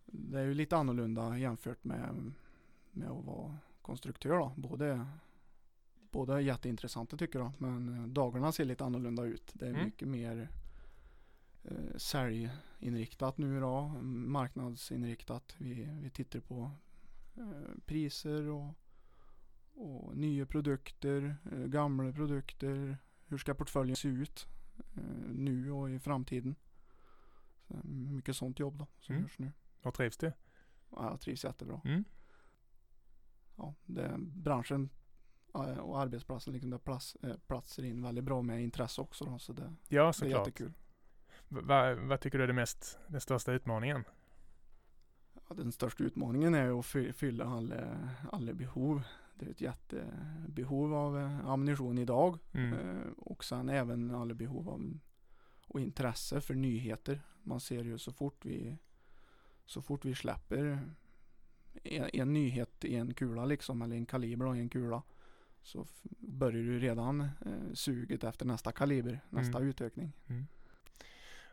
det 0.06 0.38
är 0.40 0.44
ju 0.44 0.54
lite 0.54 0.76
annorlunda 0.76 1.38
jämfört 1.38 1.84
med, 1.84 2.32
med 2.90 3.08
att 3.10 3.24
vara 3.24 3.58
konstruktör 3.82 4.30
då. 4.38 4.52
Både, 4.56 5.06
båda 6.10 6.34
är 6.36 6.40
jätteintressanta 6.40 7.16
tycker 7.16 7.38
jag 7.38 7.52
men 7.58 7.88
eh, 7.98 8.06
dagarna 8.06 8.52
ser 8.52 8.64
lite 8.64 8.84
annorlunda 8.84 9.22
ut. 9.24 9.50
Det 9.54 9.66
är 9.66 9.70
Mm. 9.70 9.84
mycket 9.84 10.08
mer 10.08 10.48
eh, 11.64 11.96
säljinriktat 11.96 13.38
nu 13.38 13.60
då, 13.60 13.88
marknadsinriktat. 14.02 15.54
Vi, 15.58 15.88
vi 16.02 16.10
tittar 16.10 16.40
på 16.40 16.60
eh, 16.64 16.70
priser 17.86 18.48
och, 18.48 18.74
och 19.74 20.16
nya 20.16 20.46
produkter, 20.46 21.36
eh, 21.52 21.58
gamla 21.58 22.12
produkter, 22.12 22.98
hur 23.26 23.38
ska 23.38 23.54
portföljen 23.54 23.96
se 23.96 24.08
ut 24.08 24.46
eh, 24.96 25.02
nu 25.32 25.70
och 25.72 25.90
i 25.90 25.98
framtiden. 25.98 26.54
Så 27.68 27.74
är 27.74 27.82
mycket 27.84 28.36
sånt 28.36 28.58
jobb 28.58 28.78
då 28.78 28.86
som 28.98 29.14
Mm. 29.14 29.22
görs 29.24 29.38
nu. 29.38 29.52
Och 29.82 29.94
trivs 29.94 30.16
du? 30.16 30.32
Ja, 30.90 31.10
jag 31.10 31.20
trivs 31.20 31.44
jättebra. 31.44 31.80
Mm. 31.84 32.04
Ja, 33.56 33.74
det, 33.86 34.14
branschen 34.18 34.88
eh, 35.54 35.60
och 35.78 36.00
arbetsplatsen 36.00 36.52
liksom 36.52 36.70
där 36.70 36.78
plats, 36.78 37.16
eh, 37.22 37.36
platsar 37.46 37.82
in 37.82 38.02
väldigt 38.02 38.24
bra 38.24 38.42
med 38.42 38.62
intresse 38.62 39.00
också 39.00 39.24
då, 39.24 39.38
så 39.38 39.52
det, 39.52 39.74
Ja, 39.88 40.02
det 40.02 40.08
är 40.08 40.12
såklart. 40.12 40.46
jättekul. 40.46 40.72
Vad- 41.48 41.98
vad 41.98 42.20
tycker 42.20 42.38
du 42.38 42.44
är 42.44 42.48
det 42.48 42.52
mest, 42.54 42.98
den 43.08 43.20
största 43.20 43.52
utmaningen? 43.52 44.04
Ja, 45.48 45.54
den 45.54 45.72
största 45.72 46.04
utmaningen 46.04 46.54
är 46.54 46.78
att 46.78 46.86
fy- 46.86 47.12
fylla 47.12 47.44
alla, 47.44 48.08
alla 48.32 48.52
behov. 48.52 49.02
Det 49.34 49.46
är 49.46 49.50
ett 49.50 49.60
jättebehov 49.60 50.94
av 50.94 51.18
eh, 51.18 51.46
ammunition 51.46 51.98
idag 51.98 52.38
Mm. 52.52 52.72
Eh, 52.72 53.06
och 53.16 53.44
sen 53.44 53.68
även 53.68 54.14
alla 54.14 54.34
behov 54.34 54.68
av 54.68 54.98
och 55.66 55.80
intresse 55.80 56.40
för 56.40 56.54
nyheter. 56.54 57.20
Man 57.42 57.60
ser 57.60 57.84
ju 57.84 57.98
så 57.98 58.12
fort 58.12 58.44
vi 58.44 58.76
så 59.66 59.82
fort 59.82 60.04
vi 60.04 60.14
släpper 60.14 60.80
en, 61.84 62.10
en 62.12 62.32
nyhet 62.32 62.84
i 62.84 62.94
en 62.96 63.14
kula 63.14 63.44
liksom 63.44 63.82
eller 63.82 63.96
en 63.96 64.06
kaliber 64.06 64.46
och 64.46 64.56
en 64.56 64.68
kula 64.68 65.02
så 65.62 65.86
börjar 66.18 66.62
ju 66.62 66.78
redan 66.78 67.20
eh, 67.20 67.72
suget 67.72 68.24
efter 68.24 68.46
nästa 68.46 68.72
kaliber, 68.72 69.20
nästa 69.30 69.58
Mm. 69.58 69.68
utökning. 69.68 70.12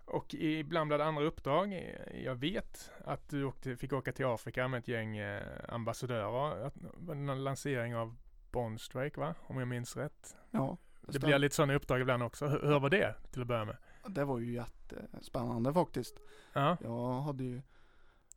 Och 0.06 0.34
ibland 0.34 0.88
bland 0.88 1.04
andra 1.04 1.24
uppdrag, 1.24 1.74
eh, 1.74 2.24
jag 2.24 2.36
vet 2.36 2.92
att 3.06 3.30
du 3.30 3.44
åkte, 3.44 3.78
fick 3.78 3.94
åka 3.94 4.12
till 4.12 4.26
Afrika 4.26 4.68
med 4.68 4.78
ett 4.78 4.88
gäng 4.88 5.18
eh, 5.18 5.44
ambassadörer. 5.70 6.72
En 7.12 7.44
lansering 7.44 7.96
av 7.96 8.16
Bondstrike 8.52 9.20
va? 9.20 9.36
Om 9.42 9.58
jag 9.58 9.68
minns 9.68 9.98
rätt. 9.98 10.36
Ja, 10.52 10.78
Det 11.02 11.20
blir 11.20 11.40
lite 11.40 11.56
sådana 11.56 11.74
uppdrag 11.74 12.02
ibland 12.02 12.24
också. 12.24 12.48
Hur, 12.48 12.62
hur 12.62 12.80
var 12.80 12.90
det 12.90 13.16
till 13.32 13.42
att 13.42 13.48
börja 13.48 13.66
med? 13.66 13.78
det 14.08 14.26
var 14.26 14.40
ju 14.40 14.54
jättespännande 14.54 15.74
faktiskt. 15.74 16.20
Ja, 16.54 16.78
Jag 16.82 17.22
hade 17.22 17.44
ju 17.44 17.62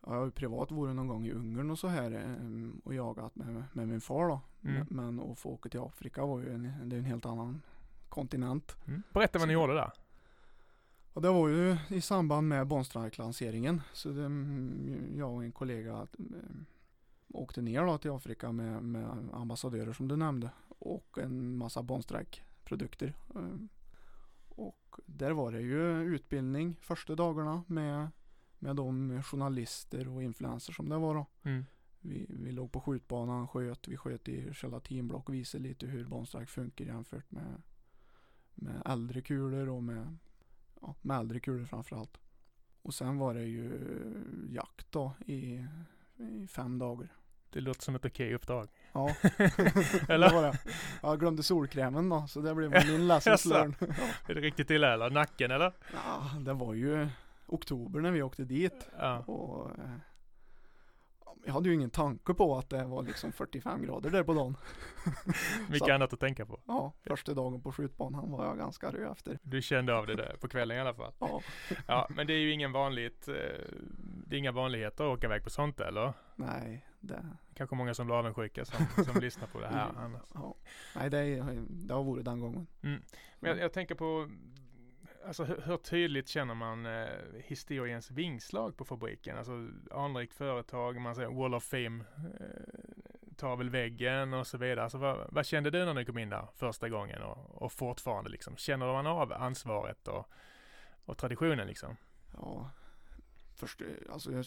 ja, 0.03 0.13
jag 0.13 0.19
har 0.19 0.25
ju 0.25 0.31
privat 0.31 0.71
varit 0.71 0.97
någon 0.97 1.09
gång 1.09 1.27
i 1.27 1.33
Ungern 1.33 1.71
och 1.71 1.79
så 1.79 1.89
här 1.89 2.13
eh, 2.13 2.71
och 2.85 2.95
jagat 2.95 3.37
med, 3.37 3.65
med 3.73 3.89
min 3.89 4.01
far 4.01 4.29
då. 4.29 4.41
Mm. 4.65 4.87
Men 4.91 5.21
att 5.21 5.39
få 5.39 5.51
åka 5.51 5.69
till 5.69 5.81
Afrika 5.81 6.27
var 6.27 6.41
ju 6.41 6.55
en, 6.55 6.89
det 6.89 6.97
är 6.97 6.99
en 6.99 7.05
helt 7.05 7.27
annan 7.27 7.63
kontinent. 8.09 8.77
mm. 8.87 9.03
berätta 9.13 9.39
vad 9.39 9.49
ni 9.49 9.55
gjorde 9.55 9.75
där. 9.75 9.91
Och 11.19 11.23
det 11.23 11.31
var 11.31 11.49
ju 11.49 11.77
i 11.89 12.01
samband 12.01 12.49
med 12.49 12.67
Bonstrike-lanseringen. 12.67 13.81
Så 13.93 14.09
det, 14.09 14.25
mm, 14.25 15.13
jag 15.17 15.35
och 15.35 15.45
en 15.45 15.53
kollega 15.53 16.07
eh, 16.19 16.57
åkte 17.29 17.63
ner 17.63 17.85
då 17.85 17.99
till 17.99 18.11
Afrika 18.11 18.53
med, 18.53 18.83
med 18.83 19.29
ambassadörer 19.33 19.93
som 19.93 20.09
du 20.09 20.17
nämnde. 20.17 20.51
Och 20.69 21.19
en 21.19 21.57
massa 21.57 21.83
Bonstrike-produkter. 21.83 23.15
Eh, 23.35 23.57
Och 24.49 24.97
där 25.07 25.31
var 25.31 25.53
det 25.53 25.61
ju 25.61 26.03
utbildning 26.03 26.77
första 26.81 27.15
dagarna 27.15 27.65
med, 27.67 28.09
med 28.59 28.77
de 28.77 29.23
journalister 29.23 30.09
och 30.09 30.23
influencers 30.23 30.77
som 30.77 30.89
det 30.89 30.99
var 30.99 31.15
då. 31.15 31.27
Mm. 31.43 31.65
Vi, 32.01 32.27
vi 32.29 32.53
låg 32.53 32.73
på 32.73 32.81
skjutbanan, 32.81 33.49
sköt, 33.49 33.89
vi 33.89 33.97
sköt 33.97 34.29
i 34.29 34.53
gelatinblock 34.53 35.29
och 35.29 35.35
visade 35.35 35.65
lite 35.65 35.87
hur 35.87 36.05
Bonstrike 36.05 36.47
funkar 36.47 36.85
jämfört 36.85 37.31
med, 37.31 37.63
med 38.55 38.83
äldre 38.85 39.21
kulor 39.21 39.69
och 39.69 39.83
med, 39.83 40.17
ja, 40.81 40.95
med 41.03 41.19
äldre 41.19 41.41
kulor 41.41 41.65
framförallt. 41.65 42.21
Och 42.83 42.95
sen 42.95 43.19
var 43.19 43.35
det 43.35 43.43
ju 43.45 43.71
jakt 44.51 44.93
då 44.93 45.13
i, 45.27 45.65
i 46.17 46.47
fem 46.47 46.79
dagar. 46.79 47.09
Det 47.51 47.61
låter 47.61 47.83
som 47.83 47.95
ett 47.95 48.05
okej 48.05 48.35
uppdrag. 48.35 48.69
Ja, 48.93 49.15
Eller? 50.09 50.29
det 50.29 50.35
var 50.35 50.43
det. 50.43 50.59
Jag 51.03 51.21
glömde 51.21 51.43
solkrämen 51.43 52.09
då, 52.09 52.27
så 52.27 52.41
det 52.41 52.55
blev 52.55 52.71
min 52.71 53.09
lessons 53.09 53.45
learned. 53.45 53.75
Är 54.29 54.35
det 54.35 54.41
riktigt 54.41 54.71
illa 54.71 54.93
eller? 54.93 55.11
Nacken 55.11 55.51
eller? 55.51 55.73
Ja, 55.93 56.31
det 56.41 56.53
var 56.53 56.75
ju 56.75 57.09
oktober 57.47 58.01
när 58.01 58.11
vi 58.11 58.23
åkte 58.23 58.45
dit. 58.45 58.89
Ja. 58.99 59.19
Och 59.19 59.71
eh, 59.79 59.91
jag 61.45 61.53
hade 61.53 61.69
ju 61.69 61.75
ingen 61.75 61.91
tanke 61.91 62.35
på 62.35 62.57
att 62.59 62.71
det 62.71 62.85
var 62.85 63.03
liksom 63.03 63.33
45 63.33 63.83
grader 63.83 64.11
där 64.11 64.23
på 64.25 64.35
dagen. 64.35 64.57
Mycket 65.71 65.89
annat 65.95 66.13
att 66.13 66.21
tänka 66.21 66.47
på. 66.47 66.61
Ja, 66.67 66.93
första 67.05 67.35
dagen 67.35 67.63
på 67.63 67.73
skjutbanan 67.73 68.31
var 68.31 68.45
jag 68.47 68.59
ganska 68.59 68.91
röd 68.91 69.13
efter. 69.13 69.39
Du 69.43 69.63
kände 69.63 69.95
av 69.95 70.07
det 70.07 70.15
där 70.15 70.37
på 70.41 70.49
kvällen 70.49 70.77
i 70.77 70.81
alla 70.81 70.95
fall. 70.95 71.13
Ja, 71.19 71.41
Ja, 71.87 72.07
men 72.11 72.27
det 72.27 72.33
är 72.33 72.39
ju 72.39 72.53
ingen 72.53 72.73
vanligt, 72.73 73.29
eh, 73.29 73.35
det 74.27 74.37
är 74.37 74.39
inga 74.39 74.53
vanligheter 74.53 75.05
att 75.13 75.19
åka 75.19 75.27
iväg 75.27 75.45
på 75.45 75.51
sånt 75.51 75.81
eller? 75.81 76.13
nej, 76.37 76.85
det, 77.01 77.27
Kanske 77.55 77.77
många 77.77 77.95
som 77.95 78.07
blir 78.07 78.17
avundsjuka 78.17 78.65
som, 78.65 79.05
som 79.05 79.17
lyssnar 79.21 79.47
på 79.47 79.61
det 79.61 79.67
här 79.69 79.93
ja, 80.35 80.55
nej 80.97 81.11
det, 81.11 81.19
är- 81.19 81.65
det 81.69 81.95
har 81.95 82.05
varit 82.05 82.25
den 82.25 82.41
gången. 82.41 82.67
Men 82.81 83.01
jag, 83.41 83.59
jag 83.59 83.73
tänker 83.73 83.95
på, 83.95 84.29
alltså 85.29 85.45
hur, 85.45 85.61
hur 85.61 85.77
tydligt 85.77 86.29
känner 86.29 86.55
man 86.55 86.87
eh, 86.87 87.09
historiens 87.45 88.11
vingslag 88.11 88.77
på 88.77 88.85
fabriken? 88.85 89.39
Alltså 89.39 89.69
anrikt 89.91 90.35
företag, 90.35 91.01
man 91.01 91.15
säger 91.15 91.29
Wall 91.31 91.55
of 91.55 91.65
Fame, 91.65 92.05
eh, 92.41 93.35
tar 93.37 93.57
väl 93.57 93.71
väggen 93.71 94.35
och 94.35 94.47
så 94.47 94.59
vidare. 94.59 94.83
Alltså, 94.83 94.99
vad, 94.99 95.27
vad 95.33 95.47
kände 95.47 95.71
du 95.71 95.85
när 95.85 95.95
du 95.95 96.05
kom 96.05 96.19
in 96.19 96.29
där 96.31 96.49
första 96.55 96.89
gången 96.89 97.23
och, 97.23 97.63
och 97.63 97.73
fortfarande 97.73 98.31
liksom? 98.31 98.57
Känner 98.57 98.87
man 98.87 99.07
av 99.07 99.33
ansvaret 99.33 100.09
och, 100.09 100.29
och 101.05 101.19
traditionen 101.19 101.67
liksom? 101.67 101.97
Ja, 102.35 102.71
först, 103.57 103.83
alltså 104.13 104.33
jag, 104.33 104.45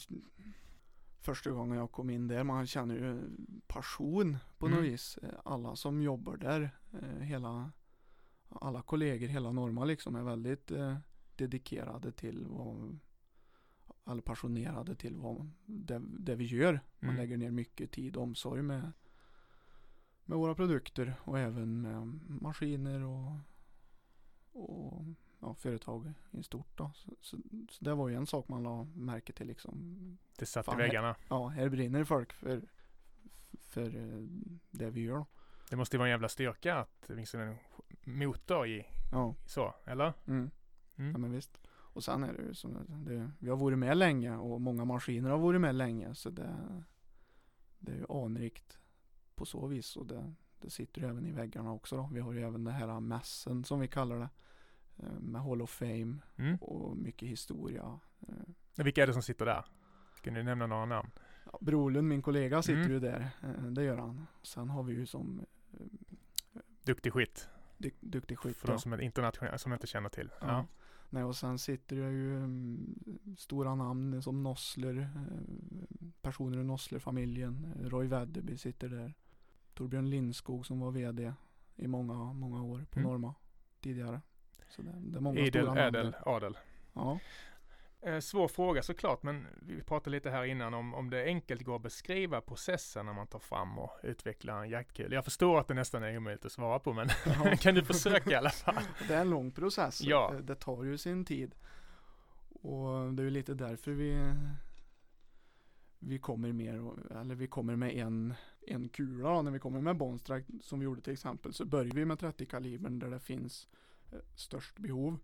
första 1.21 1.51
gången 1.51 1.77
jag 1.77 1.91
kom 1.91 2.09
in 2.09 2.27
där, 2.27 2.43
man 2.43 2.67
känner 2.67 2.95
ju 2.95 3.21
passion 3.67 4.37
på 4.57 4.67
något 4.67 4.77
Mm. 4.79 4.91
vis. 4.91 5.19
Alla 5.45 5.75
som 5.75 6.01
jobbar 6.01 6.37
där, 6.37 6.69
eh, 7.01 7.19
hela, 7.23 7.71
alla 8.51 8.81
kollegor, 8.81 9.27
hela 9.27 9.51
Norma 9.51 9.85
liksom 9.85 10.15
är 10.15 10.23
väldigt 10.23 10.71
eh, 10.71 10.97
dedikerade 11.35 12.11
till 12.11 12.45
vad, 12.49 12.99
eller 14.07 14.21
passionerade 14.21 14.95
till 14.95 15.15
vad 15.15 15.49
det, 15.65 16.01
det 16.19 16.35
vi 16.35 16.45
gör. 16.45 16.79
Man 16.99 17.09
Mm. 17.09 17.15
lägger 17.21 17.37
ner 17.37 17.51
mycket 17.51 17.91
tid 17.91 18.17
och 18.17 18.23
omsorg 18.23 18.61
med, 18.61 18.91
med 20.25 20.37
våra 20.37 20.55
produkter 20.55 21.13
och 21.23 21.39
även 21.39 21.81
med 21.81 22.07
maskiner 22.41 23.03
och, 23.03 23.31
och 24.51 25.03
ja, 25.39 25.53
företag 25.55 26.13
i 26.31 26.43
stort 26.43 26.77
då. 26.77 26.91
Så, 26.95 27.11
så, 27.21 27.37
så 27.69 27.83
det 27.85 27.93
var 27.93 28.09
ju 28.09 28.15
en 28.15 28.27
sak 28.27 28.47
man 28.47 28.63
la 28.63 28.83
märke 28.83 29.33
till 29.33 29.47
liksom. 29.47 29.97
Det 30.37 30.45
satt 30.45 30.65
Fan, 30.65 30.79
i 30.79 30.83
väggarna. 30.83 31.15
Ja, 31.29 31.47
här 31.47 31.69
brinner 31.69 32.03
folk 32.03 32.33
för, 32.33 32.61
för 33.61 33.95
eh, 33.95 34.27
det 34.71 34.89
vi 34.89 35.01
gör 35.01 35.15
då. 35.17 35.25
Det 35.69 35.75
måste 35.75 35.95
ju 35.95 35.97
vara 35.97 36.07
en 36.07 36.11
jävla 36.11 36.29
styrka 36.29 36.75
att 36.75 37.09
motor 38.03 38.67
i 38.67 38.85
Ja, 39.11 39.35
så, 39.45 39.75
eller? 39.85 40.13
mm. 40.27 40.51
Mm. 40.97 41.11
ja 41.11 41.17
men 41.17 41.31
visst. 41.31 41.57
Och 41.93 42.03
sen 42.03 42.23
är 42.23 42.33
det 42.33 42.41
ju 42.43 42.53
som 42.53 42.77
det, 43.05 43.31
vi 43.39 43.49
har 43.49 43.57
varit 43.57 43.77
med 43.77 43.97
länge 43.97 44.35
och 44.37 44.61
många 44.61 44.85
maskiner 44.85 45.29
har 45.29 45.37
varit 45.37 45.61
med 45.61 45.75
länge 45.75 46.15
så 46.15 46.29
det, 46.29 46.55
det 47.79 47.91
är 47.91 47.95
ju 47.95 48.05
anrikt 48.09 48.79
på 49.35 49.45
så 49.45 49.67
vis 49.67 49.95
och 49.95 50.05
det, 50.05 50.33
det 50.59 50.69
sitter 50.69 51.01
ju 51.01 51.07
även 51.09 51.25
i 51.25 51.31
väggarna 51.31 51.71
också 51.71 51.95
då. 51.95 52.09
Vi 52.13 52.19
har 52.19 52.33
ju 52.33 52.41
även 52.43 52.63
det 52.63 52.71
här 52.71 52.99
mässen 52.99 53.63
som 53.63 53.79
vi 53.79 53.87
kallar 53.87 54.15
det 54.19 54.29
eh, 54.97 55.19
med 55.19 55.41
Hall 55.41 55.61
of 55.61 55.69
Fame 55.69 56.17
Mm. 56.37 56.55
och 56.61 56.97
mycket 56.97 57.29
historia. 57.29 57.99
Vilka 58.75 59.03
är 59.03 59.07
det 59.07 59.13
som 59.13 59.21
sitter 59.23 59.45
där? 59.45 59.65
Kan 60.21 60.33
du 60.33 60.43
nämna 60.43 60.67
några 60.67 60.85
namn? 60.85 61.11
Ja, 61.51 61.57
Brolund, 61.61 62.07
min 62.07 62.21
kollega, 62.21 62.61
sitter 62.61 62.79
Mm. 62.79 62.91
ju 62.91 62.99
där. 62.99 63.29
Eh, 63.43 63.63
Det 63.63 63.83
gör 63.83 63.97
han. 63.97 64.27
Sen 64.43 64.69
har 64.69 64.83
vi 64.83 64.93
ju 64.93 65.05
som 65.05 65.45
eh, 65.73 65.85
Duktig 66.85 67.13
skit. 67.13 67.49
Dy- 67.81 67.91
duktig 67.99 68.37
skytt. 68.39 68.57
För 68.57 68.67
de 68.67 68.79
som 68.79 68.93
är 68.93 69.01
internationella, 69.01 69.57
som 69.57 69.73
inte 69.73 69.87
känner 69.87 70.09
till. 70.09 70.29
Ja. 70.41 70.47
Ja. 70.47 70.65
Nej, 71.09 71.23
och 71.23 71.35
sen 71.35 71.59
sitter 71.59 71.95
det 71.95 72.11
ju 72.11 72.37
mm, 72.37 72.95
stora 73.37 73.75
namn 73.75 74.21
som 74.21 74.43
Nossler, 74.43 74.97
eh, 74.99 76.07
personer 76.21 76.57
ur 76.57 76.63
Nossler-familjen. 76.63 77.73
Roy 77.83 78.07
Wedderby 78.07 78.57
sitter 78.57 78.89
där. 78.89 79.13
Torbjörn 79.73 80.09
Lindskog 80.09 80.65
som 80.65 80.79
var 80.79 80.91
VD 80.91 81.33
i 81.75 81.87
många, 81.87 82.13
många 82.33 82.63
år 82.63 82.85
på 82.89 82.99
Mm. 82.99 83.11
Norma 83.11 83.33
tidigare. 83.79 84.21
Så 84.69 84.81
det, 84.81 84.91
det 84.99 85.17
är 85.17 85.21
många 85.21 85.39
Idel, 85.39 85.49
stora 85.65 85.65
namn 85.65 85.79
ädel, 85.95 86.11
där. 86.11 86.35
adel. 86.35 86.57
Ja. 86.93 87.19
Eh, 88.03 88.19
svår 88.19 88.47
fråga 88.47 88.83
såklart, 88.83 89.23
men 89.23 89.47
vi 89.61 89.83
pratade 89.83 90.09
lite 90.09 90.29
här 90.29 90.43
innan 90.43 90.73
om, 90.73 90.93
om 90.93 91.09
det 91.09 91.23
enkelt 91.23 91.61
går 91.61 91.75
att 91.75 91.81
beskriva 91.81 92.41
processen 92.41 93.05
när 93.05 93.13
man 93.13 93.27
tar 93.27 93.39
fram 93.39 93.79
och 93.79 93.91
utvecklar 94.03 94.63
en 94.63 94.69
jaktkul. 94.69 95.11
Jag 95.13 95.25
förstår 95.25 95.59
att 95.59 95.67
det 95.67 95.73
nästan 95.73 96.03
är 96.03 96.17
omöjligt 96.17 96.45
att 96.45 96.51
svara 96.51 96.79
på, 96.79 96.93
men 96.93 97.09
Ja. 97.25 97.55
kan 97.59 97.75
du 97.75 97.83
försöka 97.83 98.31
i 98.31 98.35
alla 98.35 98.49
fall? 98.49 98.83
Det 99.07 99.13
är 99.13 99.21
en 99.21 99.29
lång 99.29 99.51
process. 99.51 100.01
Ja. 100.01 100.33
Det, 100.35 100.41
det 100.41 100.55
tar 100.55 100.83
ju 100.83 100.97
sin 100.97 101.25
tid. 101.25 101.55
Och 102.49 103.13
det 103.13 103.21
är 103.21 103.25
ju 103.25 103.29
lite 103.29 103.53
därför 103.53 103.91
vi 103.91 104.33
vi 106.03 106.19
kommer 106.19 106.51
mer, 106.51 106.91
eller 107.11 107.35
vi 107.35 107.47
kommer 107.47 107.75
med 107.75 107.95
en, 107.95 108.33
en 108.67 108.89
kula. 108.89 109.41
När 109.41 109.51
vi 109.51 109.59
kommer 109.59 109.81
med 109.81 109.97
Bonstrike 109.97 110.51
som 110.61 110.79
vi 110.79 110.83
gjorde 110.83 111.01
till 111.01 111.13
exempel 111.13 111.53
så 111.53 111.65
börjar 111.65 111.93
vi 111.93 112.05
med 112.05 112.19
30 112.19 112.45
kalibern 112.45 112.99
där 112.99 113.09
det 113.09 113.19
finns 113.19 113.67
eh, 114.11 114.19
störst 114.35 114.79
behov. 114.79 115.19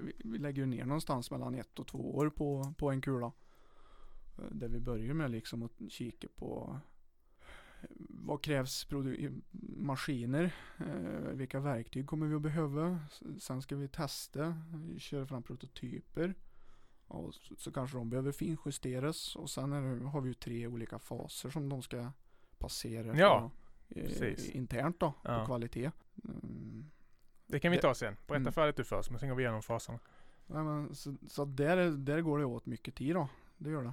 Vi, 0.00 0.38
lägger 0.38 0.62
ju 0.62 0.66
ner 0.66 0.84
någonstans 0.84 1.30
mellan 1.30 1.54
ett 1.54 1.78
och 1.78 1.86
två 1.86 2.16
år 2.16 2.30
på, 2.30 2.74
på 2.78 2.90
en 2.90 3.00
kula. 3.00 3.32
Eh, 4.38 4.44
Där 4.50 4.68
vi 4.68 4.80
börjar 4.80 5.14
med 5.14 5.30
liksom 5.30 5.62
att 5.62 5.80
kika 5.92 6.28
på 6.36 6.80
eh, 7.82 7.88
vad 8.08 8.42
krävs 8.42 8.86
maskiner? 9.76 10.54
Eh, 10.78 11.30
vilka 11.32 11.60
verktyg 11.60 12.06
kommer 12.06 12.26
vi 12.26 12.34
att 12.34 12.42
behöva? 12.42 12.98
Sen 13.38 13.62
ska 13.62 13.76
vi 13.76 13.88
testa, 13.88 14.62
köra 14.98 15.26
fram 15.26 15.42
prototyper. 15.42 16.34
Och 17.06 17.34
så, 17.34 17.54
så 17.56 17.72
kanske 17.72 17.96
de 17.98 18.10
behöver 18.10 18.32
finjusteras 18.32 19.36
och 19.36 19.50
sen 19.50 19.70
det, 19.70 20.04
har 20.08 20.20
vi 20.20 20.28
ju 20.28 20.34
tre 20.34 20.66
olika 20.66 20.98
faser 20.98 21.50
som 21.50 21.68
de 21.68 21.82
ska 21.82 22.12
passera 22.58 23.16
Ja, 23.18 23.50
på, 23.88 23.98
eh, 24.00 24.56
internt 24.56 25.00
då, 25.00 25.12
Ja. 25.24 25.38
på 25.40 25.46
kvalitet. 25.46 25.90
Mm. 26.24 26.90
Det 27.48 27.60
kan 27.60 27.72
vi 27.72 27.78
ta 27.78 27.94
sen. 27.94 28.16
Berätta 28.26 28.40
Mm. 28.40 28.52
färdigt 28.52 28.76
du 28.76 28.84
först, 28.84 29.10
men 29.10 29.20
sen 29.20 29.28
går 29.28 29.36
vi 29.36 29.42
igenom 29.42 29.62
faserna. 29.62 29.98
Nej, 30.46 30.62
men, 30.64 30.94
så 30.94 31.14
så 31.28 31.44
där, 31.44 31.76
är- 31.76 31.90
där 31.90 32.20
går 32.20 32.38
det 32.38 32.44
åt 32.44 32.66
mycket 32.66 32.94
tid 32.94 33.14
då. 33.16 33.28
Det 33.56 33.70
gör 33.70 33.82
det. 33.82 33.92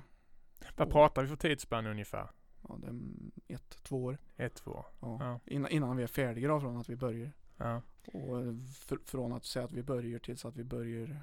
Vad 0.78 0.90
pratar 0.92 1.22
vi 1.22 1.28
för 1.28 1.36
tidsspann 1.36 1.88
ungefär? 1.88 2.30
Ja, 2.68 2.78
det 2.82 2.88
är 2.88 3.56
ett, 3.56 3.70
två 3.84 4.04
år. 4.04 4.18
Ett, 4.38 4.56
två? 4.56 4.86
Ja. 5.00 5.18
Ja. 5.20 5.40
Innan, 5.46 5.72
innan 5.72 5.98
vi 5.98 6.04
är 6.04 6.08
färdiga 6.08 6.48
då 6.48 6.60
från 6.60 6.78
att 6.78 6.90
vi 6.90 6.96
börjar. 6.96 7.32
Ja. 7.58 7.82
Och 8.06 8.40
eh, 8.40 8.46
fr- 8.54 9.06
från 9.06 9.34
att 9.34 9.46
säga 9.46 9.66
att 9.66 9.72
vi 9.72 9.84
börjar 9.84 10.20
tills 10.20 10.46
att 10.46 10.56
vi 10.58 10.64
börjar 10.64 11.22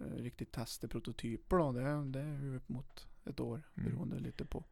eh, 0.00 0.06
riktigt 0.16 0.52
testa 0.52 0.88
prototyper 0.88 1.56
då. 1.56 1.72
Det, 1.72 1.82
är- 1.82 2.04
det 2.12 2.20
är 2.20 2.38
ju 2.42 2.56
upp 2.56 2.68
mot 2.68 3.08
ett 3.24 3.40
år 3.40 3.62
Mm. 3.76 3.90
beroende 3.90 4.18
lite 4.18 4.44
på. 4.44 4.64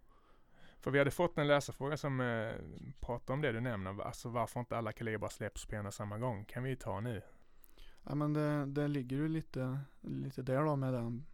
För 0.81 0.91
vi 0.91 0.99
hade 0.99 1.11
fått 1.11 1.39
en 1.39 1.47
läsarfråga 1.47 1.97
som 1.97 2.21
eh, 2.21 2.53
pratar 3.01 3.35
om 3.35 3.41
det 3.41 3.53
du 3.53 3.61
nämner, 3.61 4.03
alltså 4.03 4.29
varför 4.29 4.61
inte 4.61 4.77
alla 4.77 4.93
kalibrar 4.93 5.29
släpps 5.29 5.67
på 5.67 5.75
en 5.75 5.87
och 5.87 5.95
samma 5.95 6.19
gång. 6.19 6.45
Kan 6.45 6.63
vi 6.63 6.77
ta 6.77 7.01
nu? 7.01 7.23
Ja 8.05 8.15
men 8.15 8.33
det, 8.33 8.67
det 8.67 8.89
ligger 8.89 9.17
ju 9.17 9.29
lite, 9.29 9.79
lite 10.01 10.43
där 10.43 10.65
då 10.65 10.77
med 10.77 10.93
den, 10.93 11.25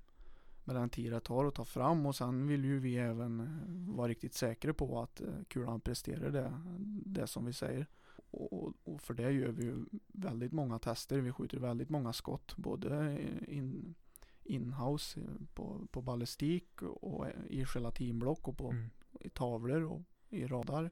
med 0.64 0.76
den 0.76 0.90
tid 0.90 1.12
det 1.12 1.20
tar 1.20 1.44
att 1.44 1.54
ta 1.54 1.64
fram 1.64 2.06
och 2.06 2.16
sen 2.16 2.46
vill 2.46 2.64
ju 2.64 2.78
vi 2.78 2.96
även 2.96 3.40
eh, 3.40 3.94
vara 3.96 4.08
riktigt 4.08 4.34
säkra 4.34 4.74
på 4.74 5.02
att 5.02 5.20
eh, 5.20 5.28
kulan 5.48 5.80
presterar 5.80 6.30
det, 6.30 6.60
det 7.06 7.26
som 7.26 7.46
vi 7.46 7.52
säger. 7.52 7.86
Och, 8.30 8.72
och 8.84 9.00
för 9.00 9.14
det 9.14 9.30
gör 9.30 9.48
vi 9.48 9.64
ju 9.64 9.84
väldigt 10.06 10.52
många 10.52 10.78
tester. 10.78 11.20
Vi 11.20 11.32
skjuter 11.32 11.58
väldigt 11.58 11.88
många 11.88 12.12
skott 12.12 12.56
både 12.56 13.18
in, 13.48 13.94
inhouse 14.42 15.20
eh, 15.20 15.26
på, 15.54 15.86
på 15.90 16.02
ballistik 16.02 16.82
och 16.82 17.26
i 17.48 17.64
gelatinblock 17.64 18.48
och 18.48 18.56
på 18.56 18.70
Mm. 18.70 18.90
I 19.25 19.28
tavlor 19.28 19.83
och 19.83 20.02
i 20.31 20.47
radar. 20.47 20.90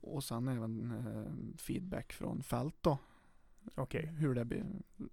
Och 0.00 0.24
sen 0.24 0.48
även 0.48 0.92
eh, 0.92 1.56
feedback 1.58 2.12
från 2.12 2.42
fält 2.42 2.76
då. 2.80 2.98
Okej. 3.74 4.06
Hur 4.06 4.34
det 4.34 4.44
blir, 4.44 4.64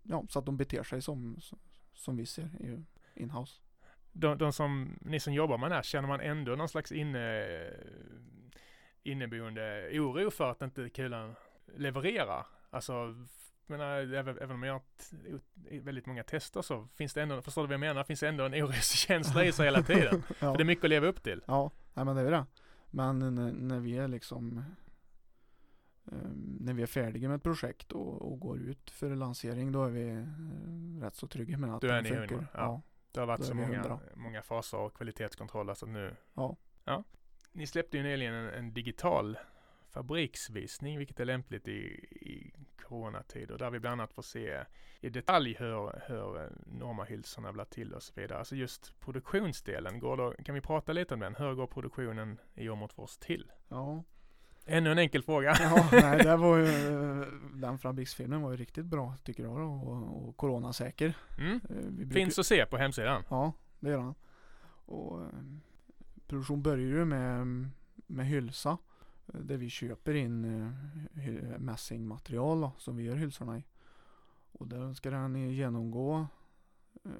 ja, 0.03 0.23
så 0.29 0.39
att 0.39 0.45
de 0.45 0.57
beter 0.57 0.83
sig 0.83 1.01
som, 1.01 1.37
som 1.93 2.17
vi 2.17 2.25
ser 2.25 2.49
inhouse. 3.13 3.61
De, 4.11 4.37
de 4.37 4.53
som, 4.53 4.99
ni 5.01 5.19
som 5.19 5.33
jobbar 5.33 5.57
med 5.57 5.71
det 5.71 5.75
här, 5.75 5.83
känner 5.83 6.07
man 6.07 6.21
ändå 6.21 6.55
någon 6.55 6.69
slags 6.69 6.91
inne, 6.91 7.45
inneboende 9.03 9.89
oro 9.93 10.31
för 10.31 10.51
att 10.51 10.61
inte 10.61 10.89
kulan 10.89 11.35
levererar? 11.75 12.45
Alltså, 12.69 13.15
menar, 13.67 14.13
även, 14.13 14.37
även 14.37 14.51
om 14.51 14.63
jag 14.63 14.73
har 14.73 14.81
väldigt 15.79 16.05
många 16.05 16.23
tester 16.23 16.61
så 16.61 16.87
finns 16.95 17.13
det 17.13 17.21
ändå, 17.21 17.41
förstår 17.41 17.61
du 17.61 17.67
vad 17.67 17.73
jag 17.73 17.79
menar? 17.79 18.03
Finns 18.03 18.19
det 18.19 18.27
ändå 18.27 18.43
en 18.45 18.53
oroskänsla 18.53 19.45
i 19.45 19.51
sig 19.51 19.65
hela 19.65 19.83
tiden? 19.83 20.23
ja. 20.27 20.35
För 20.35 20.57
det 20.57 20.63
är 20.63 20.65
mycket 20.65 20.83
att 20.83 20.89
leva 20.89 21.07
upp 21.07 21.23
till. 21.23 21.41
ja, 21.47 21.71
nej, 21.93 22.05
men 22.05 22.15
det 22.15 22.21
är 22.21 22.31
det. 22.31 22.45
Men 22.91 23.19
när, 23.19 23.51
när 23.51 23.79
vi 23.79 23.97
är 23.97 24.07
liksom 24.07 24.63
ehm, 26.11 26.57
när 26.59 26.73
vi 26.73 26.81
är 26.81 26.87
färdiga 26.87 27.27
med 27.29 27.35
ett 27.35 27.43
projekt 27.43 27.91
och, 27.91 28.31
och 28.31 28.39
går 28.39 28.59
ut 28.59 28.89
för 28.89 29.15
lansering 29.15 29.71
då 29.71 29.83
är 29.83 29.89
vi 29.89 30.09
eh, 30.09 31.01
rätt 31.01 31.15
så 31.15 31.27
trygga 31.27 31.57
med 31.57 31.75
att 31.75 31.81
Då 31.81 31.87
är 31.87 32.01
det 32.01 32.09
funkar. 32.09 32.35
ja. 32.35 32.47
Ja. 32.53 32.81
Det 33.11 33.19
har 33.19 33.27
varit 33.27 33.45
så 33.45 33.53
många, 33.53 33.99
måga 34.15 34.41
faser 34.41 34.77
och 34.77 34.93
kvalitetskontroller 34.93 35.73
så 35.73 35.85
nu. 35.85 36.15
Ja. 36.33 36.57
ja. 36.85 37.03
Ni 37.51 37.67
släppte 37.67 37.97
ju 37.97 38.03
nyligen 38.03 38.33
en, 38.33 38.49
en 38.49 38.73
digital 38.73 39.37
fabriksvisning, 39.89 40.97
vilket 40.97 41.19
är 41.19 41.25
lämpligt 41.25 41.67
i, 41.67 41.79
i 42.11 42.44
coronatider, 42.87 43.57
där 43.57 43.69
vi 43.69 43.79
bland 43.79 44.01
annat 44.01 44.13
får 44.13 44.21
se 44.21 44.59
i 45.01 45.09
detalj 45.09 45.55
hur, 45.59 46.01
hur 46.07 46.49
normahylsorna 46.65 47.53
blir 47.53 47.63
till 47.65 47.93
och 47.93 48.03
så 48.03 48.13
vidare. 48.15 48.39
Alltså 48.39 48.55
just 48.55 48.99
produktionsdelen, 48.99 49.99
går 49.99 50.17
då, 50.17 50.33
kan 50.45 50.55
vi 50.55 50.61
prata 50.61 50.93
lite 50.93 51.13
om 51.13 51.19
den? 51.19 51.35
Hur 51.35 51.53
går 51.53 51.67
produktionen 51.67 52.39
i 52.55 52.69
Åmotfors 52.69 53.17
till? 53.17 53.51
ja. 53.69 54.03
Ännu 54.67 54.91
en 54.91 54.97
enkel 54.99 55.23
fråga. 55.23 55.55
Ja, 55.59 55.89
nej, 55.91 56.23
det 56.23 56.35
var 56.37 56.57
ju, 56.57 56.65
den 57.53 57.77
fabriksfilmen 57.79 58.41
var 58.41 58.51
ju 58.51 58.57
riktigt 58.57 58.85
bra 58.85 59.15
tycker 59.23 59.43
jag 59.43 59.57
då, 59.57 59.63
och, 59.65 60.27
och 60.27 60.37
coronasäker. 60.37 61.17
Mm. 61.37 61.59
Eh, 61.69 61.75
brukar- 61.91 62.13
Finns 62.13 62.39
att 62.39 62.45
se 62.45 62.65
på 62.65 62.77
hemsidan. 62.77 63.23
Ja, 63.29 63.53
det 63.79 63.89
gör 63.89 63.99
han. 63.99 64.15
Och 64.85 65.21
eh, 65.21 65.27
produktion 66.27 66.61
börjar 66.63 66.85
ju 66.85 67.05
med, 67.05 67.47
med 68.07 68.25
hylsa. 68.25 68.77
Där 69.25 69.57
vi 69.57 69.69
köper 69.69 70.13
in 70.13 70.45
eh, 71.15 71.59
mässingmaterial 71.59 72.61
då, 72.61 72.71
som 72.77 72.95
vi 72.95 73.03
gör 73.03 73.15
hylsorna 73.15 73.57
i. 73.57 73.63
Och 74.51 74.67
där 74.67 74.93
ska 74.93 75.09
den 75.09 75.35
genomgå 75.35 76.27
eh, 77.03 77.11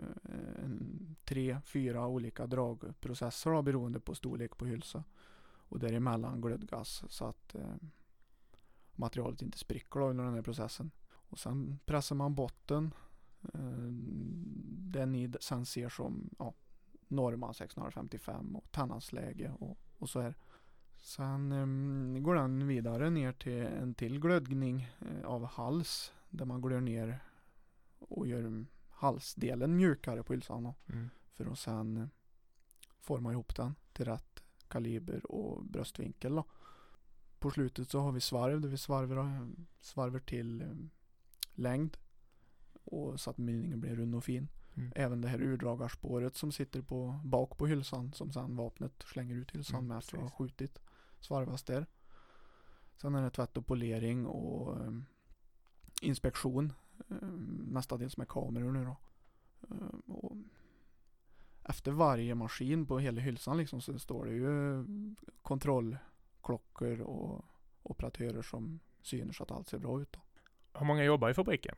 en, 0.64 1.16
tre, 1.24 1.58
fyra 1.66 2.08
olika 2.08 2.48
dragprocesser 2.48 3.52
då, 3.52 3.62
beroende 3.62 4.00
på 4.00 4.16
storlek 4.16 4.58
på 4.58 4.66
hylsa. 4.66 5.04
Och 5.68 5.80
däremellan 5.80 6.42
glödgas 6.42 7.04
så 7.10 7.26
att 7.26 7.56
eh, 7.56 7.76
materialet 8.92 9.42
inte 9.42 9.58
spricker 9.58 10.00
då 10.00 10.10
under 10.10 10.24
den 10.24 10.34
här 10.34 10.42
processen. 10.42 10.92
Och 11.08 11.40
sen 11.40 11.80
pressar 11.86 12.16
man 12.16 12.36
botten. 12.36 12.94
Eh, 13.54 13.90
det 14.68 15.06
ni 15.06 15.34
sen 15.40 15.66
ser 15.66 15.90
som 15.90 16.30
ja, 16.40 16.54
Norma 17.08 17.54
655 17.54 18.56
och 18.56 18.72
Tannasläge 18.72 19.52
och, 19.60 19.78
och 19.98 20.10
så 20.10 20.22
här. 20.22 20.36
Sen 21.06 21.52
eh, 21.52 22.22
går 22.22 22.36
den 22.36 22.68
vidare 22.68 23.10
ner 23.10 23.32
till 23.32 23.62
en 23.62 23.94
till 23.94 24.20
glödgning 24.20 24.90
eh, 25.00 25.26
av 25.26 25.46
hals. 25.46 26.14
Där 26.30 26.46
man 26.46 26.62
glöder 26.62 26.82
ner 26.82 27.20
och 28.00 28.28
gör 28.28 28.66
halsdelen 28.90 29.76
mjukare 29.78 30.24
på 30.24 30.34
hylsan. 30.34 30.64
då, 30.64 30.76
Mm. 30.90 31.10
För 31.34 31.46
att 31.46 31.60
sen 31.60 31.98
eh, 31.98 32.08
forma 33.00 33.32
ihop 33.32 33.56
den 33.56 33.76
till 33.94 34.06
rätt 34.06 34.44
kaliber 34.68 35.32
och 35.32 35.66
bröstvinkel. 35.66 36.36
Då. 36.36 36.44
På 37.40 37.52
slutet 37.52 37.90
så 37.90 38.00
har 38.00 38.12
vi 38.12 38.22
svarv 38.22 38.62
där 38.62 38.70
vi 38.70 38.78
svarvar, 38.78 39.26
eh, 39.26 39.48
svarvar 39.80 40.20
till 40.20 40.62
eh, 40.62 40.68
längd. 41.54 41.98
Och 42.84 43.20
så 43.20 43.30
att 43.30 43.38
mynningen 43.38 43.80
blir 43.80 43.96
rund 43.96 44.16
och 44.16 44.24
fin. 44.24 44.48
Mm. 44.76 44.92
Även 44.96 45.22
det 45.22 45.28
här 45.28 45.42
urdragarspåret 45.42 46.36
som 46.36 46.52
sitter 46.52 46.82
på 46.82 47.20
bak 47.24 47.58
på 47.58 47.68
hylsan 47.68 48.14
som 48.14 48.32
sen 48.32 48.56
vapnet 48.56 49.04
slänger 49.06 49.36
ut 49.36 49.52
hylsan 49.52 49.76
Mm, 49.78 49.88
med 49.88 49.98
efter 49.98 50.18
att 50.18 50.24
ha 50.24 50.30
skjutit. 50.30 50.80
Svarvas. 51.26 51.66
Sen 52.98 53.16
är 53.16 53.24
det 53.24 53.30
tvätt 53.30 53.58
och 53.58 53.66
polering 53.66 54.26
och 54.26 54.78
eh, 54.80 54.92
inspektion. 56.02 56.74
Eh, 57.10 57.28
mestadels 57.68 58.18
med 58.18 58.28
kameror 58.28 58.72
nu 58.72 58.86
då. 58.86 58.98
Eh, 59.76 60.16
och 60.16 60.36
efter 61.64 61.92
varje 61.92 62.36
maskin 62.36 62.86
på 62.86 63.00
hela 63.00 63.22
hylsan 63.22 63.58
liksom 63.58 63.82
så 63.82 64.00
står 64.00 64.26
det 64.26 64.32
ju 64.32 64.86
kontrollklockor 65.42 67.02
och 67.02 67.46
operatörer 67.84 68.42
som 68.42 68.80
syner 69.02 69.34
så 69.34 69.44
att 69.44 69.52
allt 69.52 69.68
ser 69.68 69.80
bra 69.80 70.02
ut. 70.02 70.12
Då. 70.12 70.20
Hur 70.80 70.86
många 70.86 71.04
jobbar 71.04 71.30
i 71.30 71.34
fabriken? 71.34 71.76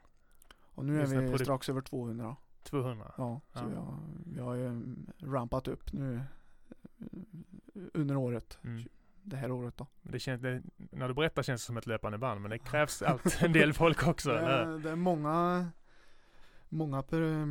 Och 0.75 0.86
nu 0.86 0.95
är 0.95 1.01
Just 1.01 1.13
vi 1.13 1.43
strax 1.43 1.69
över 1.69 1.81
200. 1.81 2.36
200? 2.63 3.13
Ja, 3.17 3.41
så 3.53 3.60
Ja. 3.60 3.67
Vi, 3.67 3.75
har, 3.75 3.99
vi 4.25 4.39
har 4.39 4.53
ju 4.55 4.67
mm, 4.67 5.12
rampat 5.17 5.67
upp 5.67 5.93
nu 5.93 6.15
eh, 6.15 6.23
under 7.93 8.15
året. 8.15 8.60
Mm. 8.63 8.88
Det 9.29 9.37
här 9.37 9.51
året 9.51 9.77
då. 9.77 9.87
Det 10.01 10.19
känns, 10.19 10.41
det, 10.41 10.63
när 10.77 11.07
du 11.07 11.13
berättar 11.13 11.43
känns 11.43 11.61
det 11.61 11.65
som 11.65 11.77
ett 11.77 11.85
löpande 11.85 12.17
band, 12.17 12.41
men 12.41 12.51
det 12.51 12.59
krävs 12.59 13.01
allt, 13.01 13.41
en 13.41 13.53
del 13.53 13.73
folk 13.73 14.07
också, 14.07 14.29
Det 14.33 14.39
eller? 14.39 14.49
är, 14.49 14.79
det 14.79 14.89
är 14.89 14.95
många, 14.95 15.67
många 16.69 17.01
per, 17.01 17.21
eh, 17.21 17.45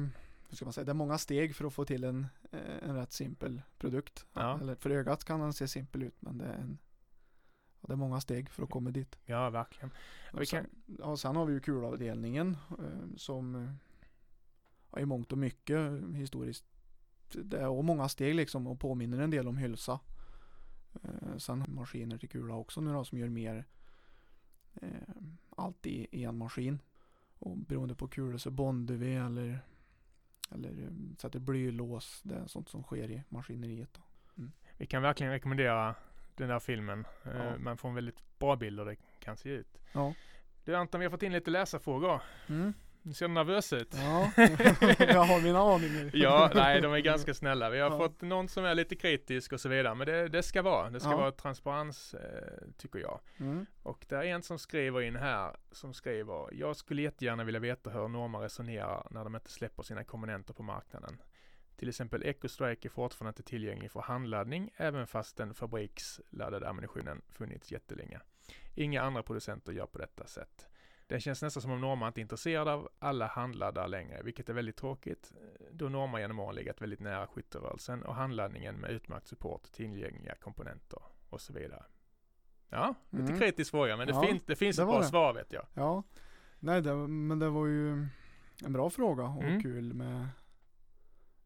hur 0.49 0.57
ska 0.57 0.65
man 0.65 0.73
säga, 0.73 0.85
det 0.85 0.93
är 0.93 0.95
många 0.95 1.19
steg 1.19 1.57
för 1.57 1.65
att 1.65 1.75
få 1.75 1.85
till 1.85 2.05
en, 2.05 2.27
eh, 2.53 2.89
en 2.89 2.97
rätt 2.97 3.13
simpel 3.13 3.63
produkt. 3.79 4.27
Ja. 4.33 4.61
Eller 4.61 4.75
för 4.75 4.91
ögat 4.91 5.25
kan 5.25 5.41
den 5.41 5.53
se 5.53 5.69
simpel 5.69 6.03
ut 6.03 6.23
men 6.23 6.39
det 6.39 6.45
är 6.45 6.55
en, 6.55 6.79
det 7.81 7.93
är 7.93 7.97
många 7.97 8.21
steg 8.21 8.51
för 8.51 8.63
att 8.63 8.71
komma 8.71 8.91
dit. 8.91 9.19
Ja, 9.25 9.51
verkligen. 9.51 9.91
Och 10.33 10.49
sen, 10.49 10.67
ja, 10.99 11.17
sen 11.17 11.37
har 11.37 11.47
vi 11.47 11.53
ju 11.53 11.61
kulavdelningen 11.61 12.57
eh, 12.71 13.17
som 13.17 13.55
eh, 13.55 13.71
ja, 14.93 15.01
i 15.01 15.07
mångt 15.07 15.33
och 15.33 15.39
mycket 15.39 15.77
eh, 15.77 16.11
historiskt 16.15 16.65
det 17.33 17.59
är 17.59 17.83
många 17.83 18.09
steg 18.09 18.35
liksom 18.35 18.67
och 18.67 18.81
påminner 18.81 19.19
en 19.19 19.31
del 19.31 19.49
om 19.49 19.57
hylsa. 19.57 20.01
Eh, 21.05 21.37
sen 21.37 21.61
har 21.61 21.67
vi 21.67 21.73
maskiner 21.73 22.19
till 22.19 22.29
kula 22.29 22.55
också 22.55 22.81
nu 22.81 22.93
då 22.93 23.05
som 23.05 23.19
gör 23.19 23.29
mer 23.29 23.65
eh, 24.75 24.89
allt 25.57 25.87
i, 25.87 26.07
i 26.13 26.25
en 26.25 26.39
maskin. 26.39 26.79
Och 27.39 27.57
beroende 27.57 27.95
på 27.95 28.09
kulor 28.09 28.39
så 28.39 28.51
bondar 28.51 28.95
vi 28.95 29.15
eller, 29.15 29.59
eller 30.51 30.71
eh, 30.71 31.17
sätter 31.19 31.39
blylås. 31.41 32.21
Det 32.23 32.35
är 32.35 32.47
sånt 32.47 32.69
som 32.69 32.83
sker 32.83 33.11
i 33.11 33.23
maskineriet. 33.29 33.91
Då. 33.93 34.03
Vi 34.77 34.87
kan 34.87 35.03
verkligen 35.03 35.33
rekommendera 35.33 35.95
den 36.35 36.49
där 36.49 36.59
filmen. 36.59 37.07
Eh, 37.25 37.37
Ja. 37.37 37.59
Man 37.59 37.77
får 37.77 37.89
en 37.89 37.95
väldigt 37.95 38.39
bra 38.39 38.57
bild 38.57 38.79
hur 38.79 38.87
det 38.87 38.97
kan 39.21 39.37
se 39.37 39.49
ut. 39.49 39.79
Ja. 39.93 40.15
Du 40.65 40.77
Anton, 40.77 41.01
vi 41.01 41.07
har 41.07 41.11
fått 41.11 41.23
in 41.23 41.33
lite 41.33 41.51
läsarfrågor. 41.51 42.23
Mm. 42.49 42.73
Du 43.07 43.13
ser 43.15 43.29
nervös 43.29 43.73
ut. 43.73 43.95
Ja, 43.95 44.31
jag 44.99 45.23
har 45.25 45.43
mina 45.43 45.59
aningar. 45.61 46.11
Ja, 46.15 46.51
nej 46.55 46.81
de 46.81 46.93
är 46.93 46.99
ganska 46.99 47.35
snälla. 47.35 47.71
Vi 47.71 47.79
har 47.81 47.91
Ja. 47.91 47.99
fått 47.99 48.23
någon 48.23 48.49
som 48.49 48.65
är 48.65 48.75
lite 48.75 48.97
kritisk 48.97 49.53
och 49.53 49.61
så 49.61 49.69
vidare. 49.69 49.95
Men 49.95 50.07
det, 50.07 50.29
det 50.29 50.43
ska 50.43 50.63
vara. 50.63 50.91
Det 50.91 51.01
ska 51.01 51.11
Ja. 51.11 51.17
vara 51.17 51.33
transparens 51.33 52.15
eh, 52.15 52.69
tycker 52.77 52.99
jag. 52.99 53.21
Mm. 53.37 53.67
Och 53.83 54.07
det 54.09 54.15
är 54.17 54.23
en 54.23 54.43
som 54.43 54.59
skriver 54.59 55.01
in 55.03 55.17
här 55.17 55.57
som 55.73 55.95
skriver 55.95 56.49
Jag 56.55 56.77
skulle 56.77 57.03
jättegärna 57.03 57.45
vilja 57.45 57.61
veta 57.61 57.91
hur 57.91 58.09
Norma 58.09 58.45
resonerar 58.45 59.07
när 59.11 59.25
de 59.25 59.35
inte 59.35 59.51
släpper 59.51 59.83
sina 59.83 60.05
komponenter 60.05 60.55
på 60.55 60.63
marknaden. 60.63 61.23
Till 61.77 61.89
exempel 61.89 62.23
EcoStrike 62.23 62.89
är 62.89 62.91
fortfarande 62.91 63.31
inte 63.31 63.43
tillgänglig 63.51 63.91
för 63.91 64.01
handladdning 64.01 64.71
även 64.77 65.07
fast 65.07 65.37
den 65.37 65.55
fabriksladdade 65.55 66.69
ammunitionen 66.69 67.23
funnits 67.29 67.73
jättelänge. 67.73 68.21
Inga 68.75 69.03
andra 69.03 69.23
producenter 69.23 69.73
gör 69.73 69.87
på 69.87 69.99
detta 69.99 70.27
sätt. 70.27 70.67
Det 71.09 71.21
känns 71.21 71.43
nästan 71.43 71.63
som 71.63 71.71
om 71.71 71.81
Norma 71.81 72.07
inte 72.07 72.21
är 72.21 72.23
intresserad 72.23 72.69
av 72.69 72.89
alla 72.99 73.27
handladdare 73.27 73.89
längre, 73.89 74.23
vilket 74.23 74.49
är 74.49 74.53
väldigt 74.55 74.77
tråkigt 74.77 75.33
då 75.73 75.89
Norma 75.89 76.21
genom 76.21 76.39
åren 76.39 76.55
legat 76.55 76.83
väldigt 76.83 77.01
nära 77.01 77.27
skytterörelsen 77.27 78.03
och 78.03 78.15
handladdningen 78.15 78.75
med 78.77 78.91
utmärkt 78.91 79.27
support, 79.29 79.73
tillgängliga 79.73 80.35
komponenter 80.35 81.03
och 81.29 81.41
så 81.41 81.53
vidare. 81.53 81.85
Ja, 82.69 82.95
lite 83.11 83.25
Mm. 83.25 83.39
kritisk 83.39 83.71
fråga, 83.71 83.97
men 83.97 84.07
det, 84.07 84.13
Ja, 84.13 84.23
finns, 84.27 84.43
det 84.47 84.57
finns 84.57 84.77
det 84.77 84.83
ett 84.83 84.89
bra 84.89 84.99
det. 85.01 85.05
svar 85.07 85.35
vet 85.35 85.53
jag. 85.53 85.67
Ja, 85.75 86.03
nej 86.59 86.83
det, 86.83 86.95
men 87.09 87.39
det 87.39 87.49
var 87.49 87.67
ju 87.67 88.07
en 88.65 88.73
bra 88.73 88.91
fråga 88.91 89.25
och 89.25 89.43
Mm. 89.45 89.63
kul 89.63 89.95
med, 89.95 90.29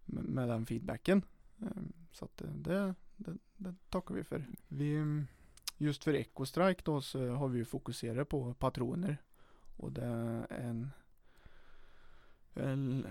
med, 0.04 0.24
med 0.24 0.48
den 0.48 0.66
feedbacken. 0.66 1.22
Ehm, 1.60 1.92
Så 2.12 2.24
att 2.24 2.36
det, 2.36 2.46
det, 2.54 2.94
det, 3.16 3.36
det 3.56 3.74
tackar 3.88 4.14
vi 4.14 4.24
för. 4.24 4.46
Vi, 4.68 5.04
just 5.76 6.04
för 6.04 6.14
EcoStrike 6.14 6.82
då 6.84 7.00
så 7.00 7.28
har 7.34 7.48
vi 7.48 7.58
ju 7.58 7.64
fokuserat 7.64 8.28
på 8.28 8.54
patroner 8.54 9.16
och 9.80 9.92
det 9.92 10.04
är 10.04 10.46
en, 10.50 10.90
en 12.54 13.06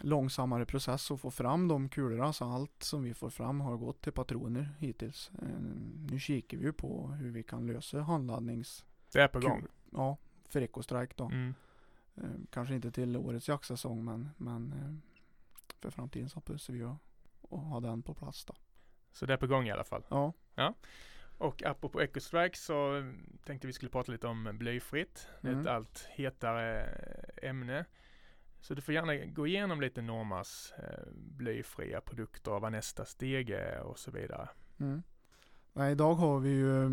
långsammare 0.00 0.66
process 0.66 1.10
att 1.10 1.20
få 1.20 1.30
fram 1.30 1.68
de 1.68 1.88
kulorna 1.88 2.32
så 2.32 2.44
allt 2.44 2.82
som 2.82 3.02
vi 3.02 3.14
får 3.14 3.30
fram 3.30 3.60
har 3.60 3.76
gått 3.76 4.00
till 4.00 4.12
patroner 4.12 4.68
hittills. 4.78 5.30
Ehm, 5.42 6.06
Nu 6.10 6.18
kikar 6.18 6.58
vi 6.58 6.64
ju 6.64 6.72
på 6.72 7.08
hur 7.08 7.30
vi 7.30 7.42
kan 7.42 7.66
lösa 7.66 8.00
handladdnings 8.00 8.84
Det 9.12 9.20
är 9.20 9.28
på 9.28 9.40
gång. 9.40 9.60
Kul. 9.60 9.70
Ja, 9.90 10.16
för 10.48 10.60
EcoStrike 10.62 11.14
då. 11.16 11.24
Mm. 11.24 11.54
Eh, 12.14 12.30
kanske 12.50 12.74
inte 12.74 12.90
till 12.90 13.16
årets 13.16 13.48
jaktsäsong 13.48 14.04
men, 14.04 14.30
men 14.36 14.72
eh, 14.72 14.94
för 15.80 15.90
framtiden 15.90 16.28
så 16.28 16.36
hoppas 16.36 16.68
vi 16.70 16.82
att, 16.82 16.96
att 17.50 17.60
ha 17.60 17.80
den 17.80 18.02
på 18.02 18.14
plats 18.14 18.44
då. 18.44 18.54
Så 19.12 19.26
det 19.26 19.32
är 19.32 19.36
på 19.36 19.46
gång 19.46 19.66
i 19.66 19.70
alla 19.72 19.84
fall. 19.84 20.04
Ja, 20.08 20.74
Och 21.38 21.62
apropå 21.62 22.02
EcoStrike 22.02 22.58
så 22.58 23.12
tänkte 23.44 23.66
vi 23.66 23.72
skulle 23.72 23.90
prata 23.90 24.12
lite 24.12 24.26
om 24.26 24.50
blyfritt. 24.58 25.28
Det 25.40 25.48
är 25.48 25.52
ett 25.52 25.58
Mm. 25.58 25.74
allt 25.74 26.08
hetare 26.10 26.82
ämne. 27.42 27.84
Så 28.60 28.74
du 28.74 28.80
får 28.82 28.94
gärna 28.94 29.16
gå 29.16 29.46
igenom 29.46 29.80
lite 29.80 30.02
Normas 30.02 30.72
eh, 30.78 31.06
blyfria 31.14 32.00
produkter, 32.00 32.60
vad 32.60 32.72
nästa 32.72 33.04
steg 33.04 33.50
är 33.50 33.80
och 33.80 33.98
så 33.98 34.10
vidare. 34.10 34.48
mm. 34.80 35.02
Nej, 35.72 35.92
idag 35.92 36.14
har 36.14 36.40
vi 36.40 36.50
ju 36.50 36.84
eh, 36.84 36.90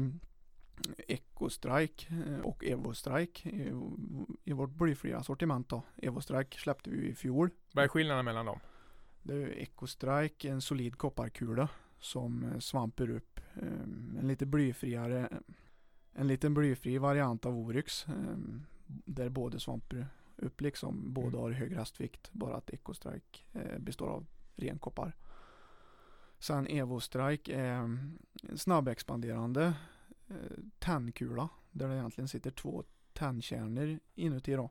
EcoStrike 1.07 2.13
eh, 2.27 2.39
och 2.39 2.63
EvoStrike 2.65 3.49
i, 3.49 3.71
i 4.43 4.53
vårt 4.53 4.69
blyfria 4.69 5.23
sortiment 5.23 5.69
då. 5.69 5.83
EvoStrike 5.97 6.57
släppte 6.57 6.89
vi 6.89 7.07
i 7.07 7.15
fjol. 7.15 7.49
Vad 7.73 7.83
är 7.83 7.87
skillnaden 7.89 8.25
mellan 8.25 8.45
dem? 8.45 8.59
Det 9.23 9.33
är 9.33 9.59
EcoStrike, 9.59 10.49
en 10.49 10.61
solid 10.61 10.97
kopparkula 10.97 11.69
som 12.01 12.43
eh, 12.43 12.59
svampar 12.59 13.09
upp 13.09 13.39
eh, 13.53 13.81
en 14.19 14.27
lite 14.27 14.45
blyfriare, 14.45 15.29
en 16.13 16.27
liten 16.27 16.53
blyfri 16.53 16.97
variant 16.97 17.45
av 17.45 17.57
Oryx. 17.59 18.07
eh, 18.07 18.37
Där 19.05 19.29
både 19.29 19.59
svampar 19.59 20.07
upp 20.35 20.61
liksom, 20.61 21.13
båda 21.13 21.27
Mm. 21.27 21.41
har 21.41 21.51
hög 21.51 21.77
restvikt, 21.77 22.31
bara 22.33 22.55
att 22.55 22.69
EcoStrike 22.69 23.39
eh, 23.53 23.79
består 23.79 24.07
av 24.07 24.25
ren 24.55 24.79
koppar. 24.79 25.15
Sen 26.39 26.67
EvoStrike 26.67 27.55
är 27.55 27.71
en 27.71 28.19
snabbexpanderande 28.55 29.73
eh, 30.27 30.35
tändkula 30.79 31.49
där 31.71 31.87
det 31.89 31.95
egentligen 31.95 32.27
sitter 32.27 32.51
två 32.51 32.83
tändkärnor 33.13 33.99
inuti 34.15 34.53
då. 34.53 34.69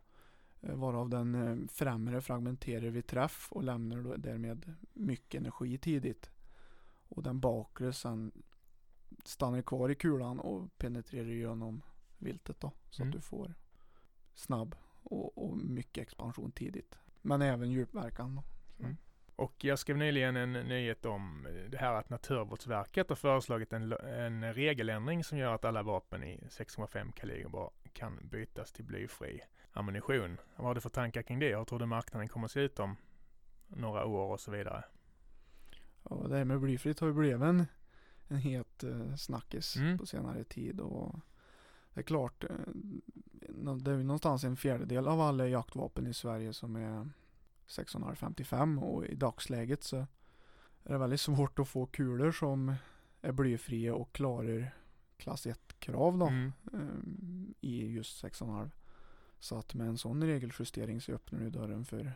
Varav 0.60 1.08
den 1.10 1.68
främre 1.72 2.20
fragmenterar 2.20 2.90
vid 2.90 3.06
träff 3.06 3.48
och 3.52 3.64
lämnar 3.64 4.16
därmed 4.16 4.74
mycket 4.92 5.40
energi 5.40 5.78
tidigt. 5.78 6.30
Och 7.10 7.22
den 7.22 7.40
bakre 7.40 7.92
sen 7.92 8.32
stannar 9.24 9.62
kvar 9.62 9.88
i 9.88 9.94
kulan 9.94 10.40
och 10.40 10.78
penetrerar 10.78 11.28
igenom 11.28 11.82
viltet 12.18 12.60
då. 12.60 12.72
Så 12.90 13.02
Mm. 13.02 13.08
att 13.10 13.12
du 13.16 13.20
får 13.20 13.54
snabb 14.34 14.74
och, 15.02 15.38
och 15.38 15.56
mycket 15.56 16.02
expansion 16.02 16.52
tidigt. 16.52 16.98
Men 17.22 17.42
även 17.42 17.70
djupverkan 17.70 18.34
då. 18.34 18.42
Mm. 18.84 18.96
Och 19.36 19.64
jag 19.64 19.78
skrev 19.78 19.96
nyligen 19.96 20.36
en 20.36 20.52
nyhet 20.52 21.06
om 21.06 21.48
det 21.68 21.78
här 21.78 21.94
att 21.94 22.10
Naturvårdsverket 22.10 23.08
har 23.08 23.16
föreslagit 23.16 23.72
en, 23.72 23.92
en 23.92 24.54
regeländring 24.54 25.24
som 25.24 25.38
gör 25.38 25.54
att 25.54 25.64
alla 25.64 25.82
vapen 25.82 26.22
i 26.24 26.38
6,5 26.48 27.12
kaliber 27.12 27.70
kan 27.92 28.18
bytas 28.22 28.72
till 28.72 28.84
blyfri 28.84 29.40
ammunition. 29.72 30.36
Vad 30.56 30.66
har 30.66 30.74
du 30.74 30.80
för 30.80 30.88
tankar 30.88 31.22
kring 31.22 31.38
det? 31.38 31.56
Hur 31.56 31.64
tror 31.64 31.78
du 31.78 31.86
marknaden 31.86 32.28
kommer 32.28 32.44
att 32.44 32.50
se 32.50 32.60
ut 32.60 32.78
om 32.78 32.96
några 33.68 34.04
år 34.04 34.32
och 34.32 34.40
så 34.40 34.50
vidare? 34.50 34.84
Och 36.02 36.28
det 36.28 36.36
här 36.36 36.44
med 36.44 36.60
blyfritt 36.60 37.00
har 37.00 37.06
ju 37.06 37.12
blivit 37.14 37.42
en, 37.42 37.66
en 38.28 38.36
het 38.36 38.84
eh, 38.84 39.14
snackis 39.16 39.76
Mm. 39.76 39.98
på 39.98 40.06
senare 40.06 40.44
tid. 40.44 40.80
Och 40.80 41.14
det 41.94 42.00
är 42.00 42.04
klart, 42.04 42.44
eh, 42.44 42.50
det 43.82 43.90
är 43.90 43.96
ju 43.96 44.02
någonstans 44.02 44.44
en 44.44 44.56
fjärdedel 44.56 45.08
av 45.08 45.20
alla 45.20 45.46
jaktvapen 45.48 46.06
i 46.06 46.14
Sverige 46.14 46.52
som 46.52 46.76
är 46.76 47.08
655 47.66 48.78
och 48.78 49.06
i 49.06 49.14
dagsläget 49.14 49.82
så 49.82 49.96
är 50.84 50.92
det 50.92 50.98
väldigt 50.98 51.20
svårt 51.20 51.58
att 51.58 51.68
få 51.68 51.86
kulor 51.86 52.32
som 52.32 52.74
är 53.22 53.32
blyfria 53.32 53.94
och 53.94 54.12
klarar 54.12 54.74
klass 55.16 55.46
1-krav 55.46 56.18
då 56.18 56.26
Mm. 56.26 56.52
eh, 56.72 56.80
i 57.60 57.86
just 57.92 58.24
6,5. 58.24 58.70
Så 59.38 59.58
att 59.58 59.74
med 59.74 59.86
en 59.88 59.98
sån 59.98 60.24
regeljustering 60.24 61.00
så 61.00 61.12
öppnar 61.12 61.40
du 61.40 61.50
dörren 61.50 61.84
för, 61.84 62.12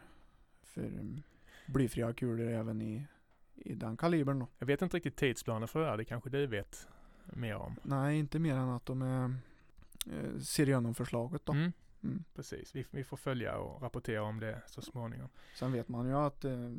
för 0.62 0.84
um, 0.84 1.22
blyfria 1.66 2.12
kulor 2.12 2.48
även 2.48 2.82
i, 2.82 3.06
i 3.64 3.74
den 3.74 3.96
kalibern 3.96 4.38
då. 4.38 4.48
Jag 4.58 4.66
vet 4.66 4.82
inte 4.82 4.96
riktigt 4.96 5.16
tidsplanen 5.16 5.68
för 5.68 5.80
det 5.80 5.86
här. 5.86 5.96
Det 5.96 6.04
kanske 6.04 6.30
du 6.30 6.46
vet 6.46 6.88
mer 7.24 7.56
om? 7.56 7.76
Nej, 7.82 8.18
inte 8.18 8.38
mer 8.38 8.54
än 8.54 8.68
att 8.68 8.86
de 8.86 9.02
är, 9.02 9.34
eh, 10.12 10.40
ser 10.40 10.68
igenom 10.68 10.94
förslaget 10.94 11.46
då. 11.46 11.52
Mm. 11.52 11.72
Mm. 12.02 12.24
Precis, 12.34 12.74
vi, 12.74 12.86
vi 12.90 13.04
får 13.04 13.16
följa 13.16 13.56
och 13.56 13.82
rapportera 13.82 14.22
om 14.22 14.40
det 14.40 14.62
så 14.66 14.82
småningom. 14.82 15.28
Sen 15.54 15.72
vet 15.72 15.88
man 15.88 16.06
ju 16.06 16.14
att 16.14 16.44
eh, 16.44 16.72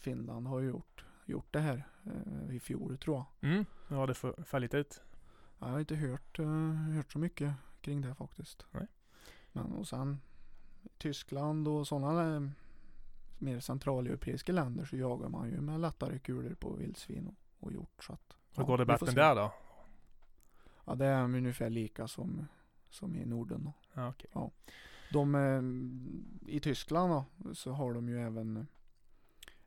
Finland 0.00 0.46
har 0.46 0.60
gjort, 0.60 1.04
gjort 1.24 1.52
det 1.52 1.60
här 1.60 1.84
eh, 2.04 2.56
i 2.56 2.60
fjol 2.60 2.98
tror 2.98 3.16
jag. 3.16 3.50
Mm. 3.50 3.64
Hur 3.88 3.96
har 3.96 4.06
det 4.06 4.44
fallit 4.44 4.74
ut? 4.74 5.02
Jag 5.58 5.66
har 5.66 5.80
inte 5.80 5.94
hört, 5.94 6.38
eh, 6.38 6.72
hört 6.72 7.12
så 7.12 7.18
mycket 7.18 7.52
kring 7.80 8.00
det 8.00 8.14
faktiskt. 8.14 8.66
Nej. 8.70 8.86
Men 9.52 9.72
och 9.72 9.88
sen 9.88 10.20
Tyskland 10.98 11.68
och 11.68 11.88
sådana 11.88 12.52
mer 13.42 13.60
centraleuropeiska 13.60 14.52
länder 14.52 14.84
så 14.84 14.96
jagar 14.96 15.28
man 15.28 15.50
ju 15.50 15.60
med 15.60 15.80
lättare 15.80 16.18
kulor 16.18 16.54
på 16.54 16.72
vildsvin 16.72 17.26
och, 17.26 17.66
och 17.66 17.72
hjort. 17.72 18.04
Så 18.04 18.12
att, 18.12 18.36
Hur 18.56 18.62
ja, 18.62 18.66
går 18.66 18.78
debatten 18.78 19.08
se. 19.08 19.14
där 19.14 19.34
då? 19.34 19.52
Ja, 20.84 20.94
det 20.94 21.06
är 21.06 21.22
ungefär 21.22 21.70
lika 21.70 22.08
som, 22.08 22.46
som 22.88 23.16
i 23.16 23.24
Norden. 23.24 23.64
Då. 23.64 23.72
Ja, 23.92 24.08
okej. 24.08 24.30
De, 25.12 25.34
eh, 25.34 26.54
I 26.54 26.60
Tyskland 26.60 27.12
då, 27.12 27.54
så 27.54 27.72
har 27.72 27.94
de 27.94 28.08
ju 28.08 28.22
även 28.22 28.66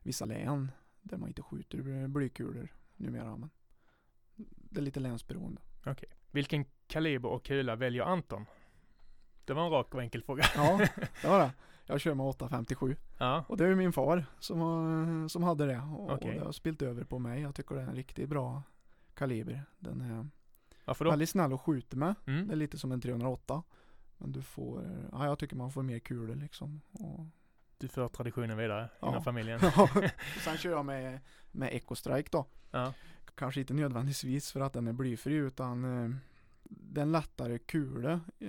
vissa 0.02 0.24
län 0.24 0.70
där 1.02 1.16
man 1.16 1.28
inte 1.28 1.42
skjuter 1.42 2.08
blykulor 2.08 2.68
numera. 2.96 3.36
Men 3.36 3.50
det 4.36 4.80
är 4.80 4.82
lite 4.82 5.00
länsberoende. 5.00 5.60
Okej. 5.86 6.08
Vilken 6.30 6.64
kaliber 6.86 7.28
och 7.28 7.44
kula 7.44 7.76
väljer 7.76 8.02
Anton? 8.02 8.46
Det 9.44 9.54
var 9.54 9.64
en 9.64 9.70
rak 9.70 9.94
och 9.94 10.02
enkel 10.02 10.22
fråga. 10.22 10.44
Ja, 10.56 10.80
det 11.22 11.28
var 11.28 11.38
det. 11.38 11.52
Jag 11.86 12.00
kör 12.00 12.14
med 12.14 12.26
857 12.26 12.96
Ja, 13.18 13.44
och 13.48 13.56
det 13.56 13.64
är 13.64 13.68
ju 13.68 13.76
min 13.76 13.92
far 13.92 14.24
som, 14.38 14.60
har, 14.60 15.28
som 15.28 15.42
hade 15.42 15.66
det 15.66 15.78
och, 15.78 16.12
Okej. 16.12 16.28
och 16.28 16.34
det 16.34 16.44
har 16.44 16.52
spilt 16.52 16.82
över 16.82 17.04
på 17.04 17.18
mig. 17.18 17.42
Jag 17.42 17.54
tycker 17.54 17.74
det 17.74 17.80
är 17.80 17.86
en 17.86 17.94
riktigt 17.94 18.28
bra 18.28 18.62
kaliber. 19.14 19.62
Den 19.78 20.00
är? 20.00 20.28
Väldigt 21.04 21.28
snäll 21.30 21.52
att 21.52 21.60
skjuta 21.60 21.96
med. 21.96 22.14
Mm. 22.26 22.46
Det 22.48 22.54
är 22.54 22.56
lite 22.56 22.78
som 22.78 22.92
en 22.92 23.00
308. 23.00 23.62
Men 24.18 24.32
du 24.32 24.42
får, 24.42 25.06
ja 25.12 25.26
jag 25.26 25.38
tycker 25.38 25.56
man 25.56 25.72
får 25.72 25.82
mer 25.82 25.98
kulor 25.98 26.34
liksom. 26.34 26.80
Och, 26.92 27.26
Du 27.78 27.88
för 27.88 28.08
traditionen 28.08 28.56
vidare 28.56 28.88
Ja. 29.00 29.08
inom 29.08 29.24
familjen. 29.24 29.60
och 29.78 29.88
sen 30.44 30.56
kör 30.56 30.70
jag 30.70 30.84
med, 30.84 31.20
med 31.52 31.68
Ecostrike 31.74 32.28
då. 32.32 32.46
Ja. 32.70 32.92
Kanske 33.34 33.60
inte 33.60 33.74
nödvändigtvis 33.74 34.52
för 34.52 34.60
att 34.60 34.72
den 34.72 34.86
är 34.88 34.92
blyfri 34.92 35.34
utan 35.34 35.84
eh, 36.70 36.76
det 36.94 37.00
är 37.00 37.02
en 37.02 37.12
lättare 37.12 37.58
kula 37.58 38.20
eh, 38.38 38.48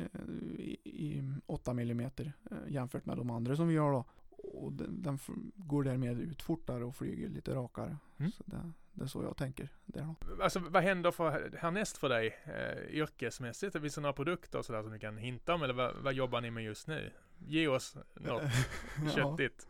i, 0.59 0.77
i 0.83 1.33
8 1.45 1.71
mm 1.71 1.99
eh, 1.99 2.31
jämfört 2.67 3.05
med 3.05 3.17
de 3.17 3.29
andra 3.29 3.55
som 3.55 3.67
vi 3.67 3.77
har 3.77 3.91
då. 3.91 4.05
Och 4.29 4.73
den, 4.73 5.01
den 5.01 5.19
går 5.55 5.83
därmed 5.83 6.19
ut 6.19 6.41
fortare 6.41 6.85
och 6.85 6.95
flyger 6.95 7.29
lite 7.29 7.55
rakare. 7.55 7.97
Mm. 8.17 8.31
Så 8.31 8.43
det, 8.45 8.71
det 8.93 9.03
är 9.03 9.07
så 9.07 9.23
jag 9.23 9.37
tänker 9.37 9.69
där 9.85 10.15
då. 10.27 10.43
Alltså 10.43 10.59
vad 10.59 10.83
händer 10.83 11.11
för, 11.11 11.57
härnäst 11.57 11.97
för 11.97 12.09
dig 12.09 12.35
eh, 12.45 12.95
yrkesmässigt? 12.95 13.81
Finns 13.81 13.95
det 13.95 14.01
några 14.01 14.13
produkter 14.13 14.59
och 14.59 14.65
sådär 14.65 14.83
som 14.83 14.91
du 14.91 14.99
kan 14.99 15.17
hinta 15.17 15.53
om 15.55 15.63
eller 15.63 15.73
vad, 15.73 15.95
vad 15.95 16.13
jobbar 16.13 16.41
ni 16.41 16.51
med 16.51 16.63
just 16.63 16.87
nu? 16.87 17.11
Ge 17.37 17.67
oss 17.67 17.97
något 18.13 18.41
Ja. 19.05 19.11
köttigt. 19.15 19.67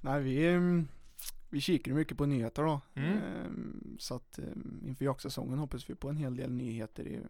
Nej, 0.00 0.22
vi, 0.22 0.46
mm, 0.48 0.88
vi 1.50 1.60
kikar 1.60 1.92
mycket 1.92 2.18
på 2.18 2.26
nyheter 2.26 2.62
då. 2.62 2.80
Mm. 2.94 3.18
Ehm, 3.18 3.96
Så 3.98 4.14
att 4.14 4.38
ehm, 4.38 4.82
inför 4.86 5.04
jaktsäsongen 5.04 5.58
hoppas 5.58 5.90
vi 5.90 5.94
på 5.94 6.08
en 6.08 6.16
hel 6.16 6.36
del 6.36 6.52
nyheter 6.52 7.06
i, 7.06 7.20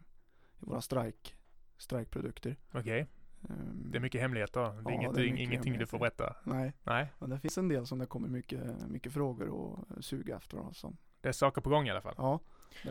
i 0.61 0.65
våra 0.67 0.81
strike, 0.81 1.31
strikeprodukter. 1.77 2.57
Okej, 2.73 3.07
Ehm, 3.51 3.91
det 3.91 3.99
är 3.99 4.01
mycket 4.01 4.21
hemligheter. 4.21 4.61
Det 4.61 4.67
är, 4.95 5.03
Ja, 5.03 5.13
det 5.13 5.23
är 5.23 5.27
ingenting, 5.27 5.79
du 5.79 5.87
får 5.87 5.99
berätta. 5.99 6.37
Nej, 6.45 6.73
Nej, 6.83 7.13
men 7.19 7.31
det 7.31 7.41
finns 7.41 7.59
en 7.59 7.69
del 7.69 7.87
som 7.87 7.99
det 7.99 8.07
kommer 8.07 8.29
mycket, 8.29 8.89
mycket 8.89 9.13
frågor 9.13 9.49
och 9.49 10.05
suga 10.05 10.37
efter. 10.37 10.67
Som, 10.73 10.97
det 11.21 11.29
är 11.29 11.33
saker 11.33 11.61
på 11.61 11.71
gång 11.71 11.87
i 11.87 11.91
alla 11.91 12.01
fall. 12.01 12.15
ja, 12.19 12.41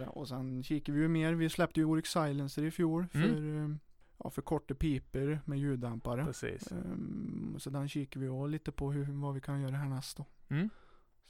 och 0.07 0.27
sen 0.27 0.63
kikar 0.63 0.93
vi 0.93 0.99
ju 0.99 1.07
mer. 1.07 1.33
Vi 1.33 1.49
släppte 1.49 1.79
ju 1.79 1.85
Oryx 1.85 2.09
Silencer 2.11 2.63
i 2.63 2.71
fjol 2.71 3.07
för, 3.07 3.19
Mm. 3.19 3.63
ehm, 3.65 3.79
ja, 4.17 4.29
för 4.29 4.41
korta 4.41 4.73
piper 4.75 5.39
med 5.45 5.59
ljuddämpare. 5.59 6.25
Precis. 6.25 6.71
Ehm, 6.71 7.55
så 7.59 7.69
den 7.69 7.89
kikar 7.89 8.19
vi 8.19 8.27
också 8.27 8.45
lite 8.45 8.71
på 8.71 8.91
hur, 8.91 9.05
vad 9.21 9.33
vi 9.33 9.41
kan 9.41 9.61
göra 9.61 9.75
härnäst 9.75 10.17
då. 10.17 10.25
Mm. 10.49 10.69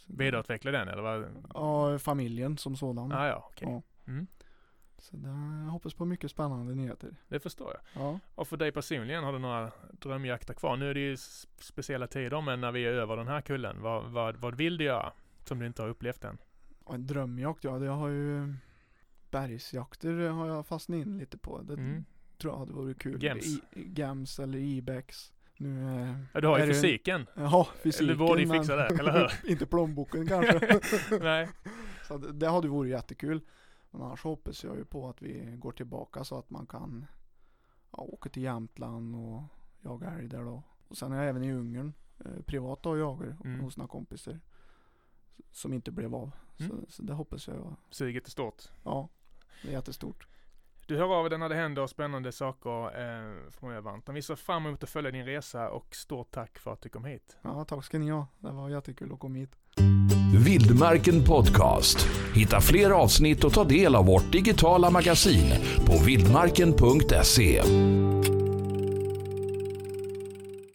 Vidareutveckla 0.05 0.71
den 0.71 0.87
eller 0.87 1.01
vad? 1.01 1.25
Ja, 1.53 1.99
familjen 1.99 2.57
som 2.57 2.75
sådan. 2.75 3.11
Ah, 3.11 3.27
ja, 3.27 3.49
okej. 3.51 3.67
Ja. 3.71 3.81
Mm. 4.11 4.27
Så 4.99 5.17
det, 5.17 5.27
jag 5.65 5.71
hoppas 5.71 5.93
på 5.93 6.05
mycket 6.05 6.31
spännande 6.31 6.75
nyheter. 6.75 7.15
Det 7.27 7.39
förstår 7.39 7.73
jag. 7.93 8.03
Ja. 8.03 8.19
Och 8.35 8.47
för 8.47 8.57
dig 8.57 8.71
personligen, 8.71 9.23
har 9.23 9.33
du 9.33 9.39
några 9.39 9.71
drömjakter 9.91 10.53
kvar? 10.53 10.77
Nu 10.77 10.89
är 10.89 10.93
det 10.93 10.99
ju 10.99 11.17
speciella 11.59 12.07
tider, 12.07 12.41
men 12.41 12.61
när 12.61 12.71
vi 12.71 12.85
är 12.85 12.91
över 12.91 13.17
den 13.17 13.27
här 13.27 13.41
kullen, 13.41 13.81
vad, 13.81 14.11
vad, 14.11 14.35
vad 14.35 14.55
vill 14.55 14.77
du 14.77 14.83
göra? 14.83 15.11
Som 15.45 15.59
du 15.59 15.65
inte 15.67 15.81
har 15.81 15.89
upplevt 15.89 16.23
än? 16.23 16.37
En 16.89 17.07
drömjakt, 17.07 17.63
ja 17.63 17.79
det 17.79 17.87
har 17.87 18.07
ju 18.09 18.53
Bergsjakter 19.31 20.29
har 20.29 20.47
jag 20.47 20.67
fastnat 20.67 20.95
in 20.97 21.17
lite 21.17 21.37
på. 21.37 21.61
Det 21.61 21.73
Mm. 21.73 22.05
tror 22.37 22.53
jag 22.53 22.59
hade 22.59 22.73
varit 22.73 22.99
kul. 22.99 23.23
Gems. 23.23 23.45
I, 23.45 23.61
Gems 23.73 24.39
eller 24.39 24.59
Ibex. 24.59 25.33
Nu 25.57 26.01
eh, 26.01 26.15
Ja, 26.33 26.41
du 26.41 26.47
har 26.47 26.59
ju 26.59 26.65
fysiken. 26.65 27.25
Ja, 27.35 27.67
fysiken. 27.83 28.07
Du 28.07 28.15
borde 28.15 28.41
ju 28.41 28.49
fixa 28.49 28.75
det, 28.75 28.85
eller 28.99 29.11
hur? 29.11 29.31
inte 29.51 29.65
plånboken 29.65 30.27
kanske. 30.27 30.79
Nej. 31.21 31.49
så 32.07 32.17
det, 32.17 32.31
det 32.33 32.47
hade 32.49 32.67
varit 32.67 32.91
jättekul. 32.91 33.41
Men 33.91 34.01
annars 34.01 34.23
hoppas 34.23 34.63
jag 34.63 34.75
ju 34.77 34.85
på 34.85 35.09
att 35.09 35.21
vi 35.21 35.55
går 35.59 35.71
tillbaka 35.71 36.23
så 36.23 36.37
att 36.39 36.49
man 36.49 36.65
kan 36.67 37.05
ja, 37.91 37.97
åka 38.03 38.29
till 38.29 38.43
Jämtland 38.43 39.15
och 39.15 39.43
jaga 39.81 40.11
älg 40.11 40.27
där 40.27 40.43
då. 40.43 40.63
Och 40.87 40.97
sen 40.97 41.11
är 41.11 41.17
jag 41.17 41.29
även 41.29 41.43
i 41.43 41.53
Ungern 41.53 41.93
eh, 42.25 42.41
privat 42.45 42.85
och 42.85 42.97
jagar 42.97 43.37
Mm. 43.43 43.59
hos 43.59 43.77
några 43.77 43.87
kompisar. 43.87 44.39
Som 45.51 45.73
inte 45.73 45.91
blev 45.91 46.15
av. 46.15 46.31
Mm. 46.59 46.71
Så, 46.71 46.91
så 46.91 47.03
det 47.03 47.13
hoppas 47.13 47.47
jag. 47.47 47.75
Suget 47.89 48.27
är 48.27 48.31
stort. 48.31 48.63
Ja, 48.83 49.09
det 49.63 49.67
är 49.69 49.71
jättestort. 49.71 50.27
Du 50.87 50.97
hör 50.97 51.19
av 51.19 51.29
dig 51.29 51.39
när 51.39 51.49
det 51.49 51.55
händer 51.55 51.87
spännande 51.87 52.31
saker 52.31 52.85
eh, 52.85 53.49
framöver. 53.51 54.11
Vi 54.13 54.21
ser 54.21 54.35
fram 54.35 54.65
emot 54.65 54.83
att 54.83 54.89
följa 54.89 55.11
din 55.11 55.25
resa 55.25 55.69
och 55.69 55.95
stort 55.95 56.31
tack 56.31 56.57
för 56.59 56.73
att 56.73 56.81
du 56.81 56.89
kom 56.89 57.05
hit. 57.05 57.37
Ja, 57.41 57.65
tack 57.65 57.85
ska 57.85 57.99
ni 57.99 58.09
ha. 58.09 58.27
Det 58.39 58.51
var 58.51 58.69
jättekul 58.69 59.13
att 59.13 59.19
komma 59.19 59.35
hit. 59.37 59.55
Vildmarken 60.45 61.23
Podcast. 61.23 62.07
Hitta 62.33 62.61
fler 62.61 62.89
avsnitt 62.89 63.43
och 63.43 63.53
ta 63.53 63.63
del 63.63 63.95
av 63.95 64.05
vårt 64.05 64.31
digitala 64.31 64.89
magasin 64.89 65.53
på 65.85 66.03
vildmarken.se. 66.05 67.61